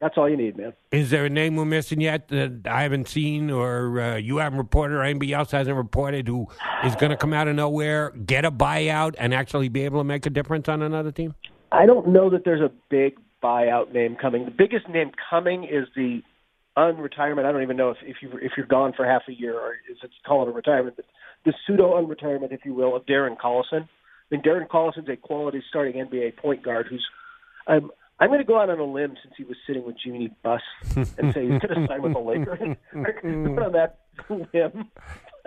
that's 0.00 0.16
all 0.18 0.28
you 0.28 0.36
need, 0.36 0.56
man. 0.56 0.74
Is 0.92 1.10
there 1.10 1.24
a 1.24 1.30
name 1.30 1.56
we're 1.56 1.64
missing 1.64 2.00
yet 2.00 2.28
that 2.28 2.66
I 2.66 2.82
haven't 2.82 3.08
seen, 3.08 3.50
or 3.50 3.98
uh, 3.98 4.16
you 4.16 4.36
haven't 4.36 4.58
reported, 4.58 4.94
or 4.94 5.02
anybody 5.02 5.32
else 5.32 5.50
hasn't 5.50 5.76
reported, 5.76 6.28
who 6.28 6.46
is 6.84 6.94
going 6.96 7.10
to 7.10 7.16
come 7.16 7.32
out 7.32 7.48
of 7.48 7.56
nowhere, 7.56 8.10
get 8.10 8.44
a 8.44 8.50
buyout, 8.50 9.14
and 9.18 9.32
actually 9.32 9.68
be 9.68 9.84
able 9.84 10.00
to 10.00 10.04
make 10.04 10.26
a 10.26 10.30
difference 10.30 10.68
on 10.68 10.82
another 10.82 11.10
team? 11.10 11.34
I 11.72 11.86
don't 11.86 12.08
know 12.08 12.28
that 12.30 12.44
there's 12.44 12.60
a 12.60 12.70
big 12.90 13.18
buyout 13.42 13.92
name 13.92 14.16
coming. 14.20 14.44
The 14.44 14.50
biggest 14.50 14.88
name 14.88 15.12
coming 15.30 15.64
is 15.64 15.88
the 15.94 16.22
unretirement. 16.76 17.44
I 17.44 17.52
don't 17.52 17.62
even 17.62 17.76
know 17.76 17.90
if, 17.90 17.98
if 18.02 18.16
you 18.20 18.30
if 18.40 18.52
you're 18.56 18.66
gone 18.66 18.92
for 18.94 19.06
half 19.06 19.22
a 19.28 19.32
year 19.32 19.58
or 19.58 19.74
is 19.90 19.98
it 20.02 20.10
call 20.26 20.42
it 20.42 20.48
a 20.48 20.52
retirement, 20.52 20.96
but 20.96 21.06
the 21.44 21.54
pseudo 21.66 21.94
unretirement, 21.94 22.52
if 22.52 22.64
you 22.64 22.74
will, 22.74 22.96
of 22.96 23.06
Darren 23.06 23.36
Collison. 23.36 23.82
I 23.82 24.34
mean, 24.34 24.42
Darren 24.42 24.68
Collison's 24.68 25.08
a 25.08 25.16
quality 25.16 25.62
starting 25.68 25.94
NBA 25.94 26.36
point 26.36 26.62
guard 26.62 26.86
who's 26.90 27.06
I'm 27.66 27.90
I'm 28.18 28.28
going 28.28 28.40
to 28.40 28.46
go 28.46 28.58
out 28.58 28.70
on 28.70 28.78
a 28.78 28.84
limb 28.84 29.14
since 29.22 29.34
he 29.36 29.44
was 29.44 29.56
sitting 29.66 29.84
with 29.84 29.96
Jimmy 30.02 30.34
Buss 30.42 30.62
and 30.96 31.34
say 31.34 31.48
he's 31.48 31.60
going 31.60 31.60
to 31.60 31.86
sign 31.86 32.02
with 32.02 32.14
the 32.14 32.18
Lakers. 32.18 32.58
Going 33.22 33.58
on 33.58 33.72
that 33.72 33.98
limb. 34.30 34.90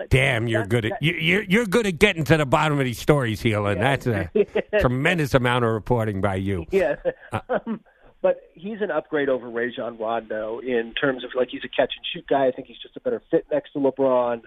Damn, 0.08 0.48
you're 0.48 0.66
good 0.66 0.86
at 0.86 1.02
you, 1.02 1.12
you're 1.14 1.42
you're 1.42 1.66
good 1.66 1.86
at 1.86 1.98
getting 1.98 2.24
to 2.24 2.36
the 2.36 2.46
bottom 2.46 2.78
of 2.78 2.84
these 2.84 2.98
stories, 2.98 3.42
Helin. 3.42 3.78
That's 3.78 4.06
a 4.06 4.30
tremendous 4.80 5.34
amount 5.34 5.64
of 5.64 5.72
reporting 5.72 6.20
by 6.20 6.36
you. 6.36 6.66
Yeah. 6.70 6.96
Um, 7.48 7.80
but 8.22 8.50
he's 8.54 8.82
an 8.82 8.90
upgrade 8.90 9.28
over 9.28 9.48
Rajon 9.48 9.96
Rondo 9.96 10.58
in 10.58 10.92
terms 11.00 11.24
of 11.24 11.30
like 11.34 11.48
he's 11.50 11.64
a 11.64 11.68
catch 11.68 11.92
and 11.96 12.04
shoot 12.12 12.26
guy. 12.28 12.46
I 12.46 12.50
think 12.50 12.68
he's 12.68 12.78
just 12.78 12.96
a 12.96 13.00
better 13.00 13.22
fit 13.30 13.46
next 13.50 13.72
to 13.72 13.78
LeBron. 13.78 14.42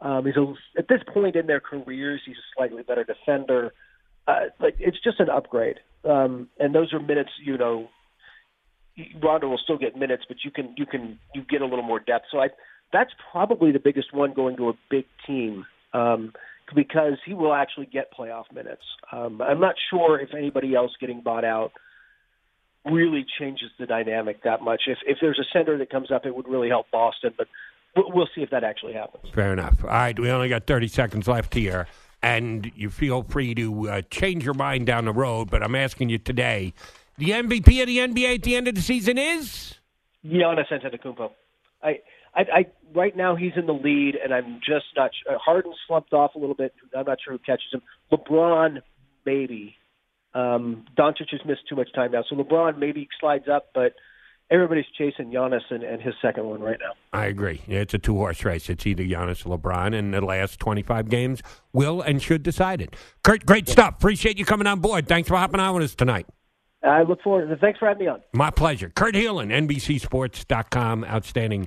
Um, 0.00 0.26
he's 0.26 0.36
a, 0.36 0.54
at 0.78 0.88
this 0.88 1.00
point 1.12 1.34
in 1.34 1.46
their 1.46 1.60
careers, 1.60 2.20
he's 2.24 2.36
a 2.36 2.46
slightly 2.56 2.82
better 2.82 3.04
defender. 3.04 3.72
Uh, 4.28 4.46
like 4.60 4.76
it's 4.78 4.98
just 5.02 5.20
an 5.20 5.30
upgrade, 5.30 5.78
um, 6.04 6.48
and 6.58 6.74
those 6.74 6.92
are 6.92 7.00
minutes. 7.00 7.30
You 7.42 7.56
know, 7.56 7.88
Rondo 9.22 9.48
will 9.48 9.60
still 9.62 9.78
get 9.78 9.96
minutes, 9.96 10.24
but 10.28 10.38
you 10.44 10.50
can 10.50 10.74
you 10.76 10.86
can 10.86 11.18
you 11.34 11.42
get 11.42 11.62
a 11.62 11.66
little 11.66 11.84
more 11.84 12.00
depth. 12.00 12.26
So 12.30 12.40
I 12.40 12.48
that's 12.92 13.10
probably 13.32 13.72
the 13.72 13.78
biggest 13.78 14.12
one 14.12 14.32
going 14.32 14.56
to 14.56 14.68
a 14.68 14.72
big 14.90 15.04
team 15.26 15.66
um, 15.92 16.32
because 16.74 17.18
he 17.24 17.34
will 17.34 17.54
actually 17.54 17.86
get 17.86 18.12
playoff 18.12 18.44
minutes. 18.52 18.82
Um, 19.12 19.40
I'm 19.40 19.60
not 19.60 19.74
sure 19.90 20.20
if 20.20 20.34
anybody 20.34 20.74
else 20.74 20.92
getting 21.00 21.20
bought 21.20 21.44
out 21.44 21.72
really 22.84 23.26
changes 23.38 23.70
the 23.78 23.86
dynamic 23.86 24.42
that 24.44 24.62
much. 24.62 24.82
If 24.86 24.98
if 25.06 25.18
there's 25.20 25.38
a 25.38 25.44
center 25.52 25.76
that 25.78 25.90
comes 25.90 26.10
up, 26.10 26.24
it 26.24 26.34
would 26.34 26.48
really 26.48 26.68
help 26.68 26.86
Boston, 26.90 27.34
but 27.36 27.48
we'll, 27.96 28.28
see 28.34 28.42
if 28.42 28.50
that 28.50 28.64
actually 28.64 28.92
happens. 28.92 29.24
Fair 29.34 29.52
enough. 29.52 29.82
All 29.82 29.90
right, 29.90 30.18
we 30.18 30.30
only 30.30 30.48
got 30.48 30.66
30 30.66 30.88
seconds 30.88 31.26
left 31.26 31.54
here, 31.54 31.86
and 32.22 32.70
you 32.74 32.90
feel 32.90 33.22
free 33.22 33.54
to 33.54 33.88
uh, 33.88 34.02
change 34.10 34.44
your 34.44 34.54
mind 34.54 34.86
down 34.86 35.06
the 35.06 35.12
road, 35.12 35.50
but 35.50 35.62
I'm 35.62 35.74
asking 35.74 36.10
you 36.10 36.18
today 36.18 36.74
the 37.18 37.30
MVP 37.30 37.80
of 37.80 37.86
the 37.86 37.98
NBA 37.98 38.36
at 38.36 38.42
the 38.42 38.56
end 38.56 38.68
of 38.68 38.74
the 38.74 38.82
season 38.82 39.16
is? 39.18 39.74
Giannis 40.24 40.68
Antetokounmpo. 40.70 41.30
I, 41.82 42.00
I, 42.36 42.40
I, 42.40 42.66
right 42.94 43.16
now 43.16 43.34
he's 43.34 43.52
in 43.56 43.66
the 43.66 43.72
lead, 43.72 44.16
and 44.22 44.32
I'm 44.32 44.60
just 44.64 44.84
not. 44.94 45.10
Sure. 45.24 45.38
Harden 45.38 45.72
slumped 45.86 46.12
off 46.12 46.34
a 46.34 46.38
little 46.38 46.54
bit. 46.54 46.74
I'm 46.96 47.06
not 47.06 47.18
sure 47.24 47.32
who 47.32 47.38
catches 47.38 47.72
him. 47.72 47.82
LeBron, 48.12 48.82
maybe. 49.24 49.74
Um, 50.34 50.84
Doncic 50.98 51.30
has 51.30 51.40
missed 51.46 51.62
too 51.68 51.76
much 51.76 51.92
time 51.94 52.12
now, 52.12 52.22
so 52.28 52.36
LeBron 52.36 52.78
maybe 52.78 53.08
slides 53.18 53.48
up, 53.48 53.68
but 53.74 53.94
everybody's 54.50 54.84
chasing 54.98 55.30
Giannis 55.30 55.62
and, 55.70 55.82
and 55.82 56.02
his 56.02 56.12
second 56.20 56.44
one 56.44 56.60
right 56.60 56.78
now. 56.78 56.92
I 57.18 57.24
agree. 57.26 57.62
It's 57.66 57.94
a 57.94 57.98
two 57.98 58.14
horse 58.14 58.44
race. 58.44 58.68
It's 58.68 58.86
either 58.86 59.02
Giannis 59.02 59.46
or 59.46 59.56
LeBron, 59.56 59.98
and 59.98 60.12
the 60.12 60.20
last 60.20 60.60
25 60.60 61.08
games 61.08 61.42
will 61.72 62.02
and 62.02 62.22
should 62.22 62.42
decide 62.42 62.82
it. 62.82 62.94
Kurt, 63.24 63.46
great 63.46 63.66
stuff. 63.66 63.94
Appreciate 63.96 64.38
you 64.38 64.44
coming 64.44 64.66
on 64.66 64.80
board. 64.80 65.08
Thanks 65.08 65.28
for 65.28 65.36
hopping 65.36 65.60
on 65.60 65.74
with 65.74 65.84
us 65.84 65.94
tonight. 65.94 66.26
I 66.82 67.02
look 67.02 67.22
forward. 67.22 67.46
To 67.46 67.52
it. 67.54 67.60
Thanks 67.60 67.78
for 67.78 67.88
having 67.88 68.04
me 68.04 68.08
on. 68.08 68.20
My 68.34 68.50
pleasure. 68.50 68.90
Kurt 68.94 69.14
Helin, 69.14 69.50
NBCSports.com, 69.50 71.04
outstanding 71.04 71.66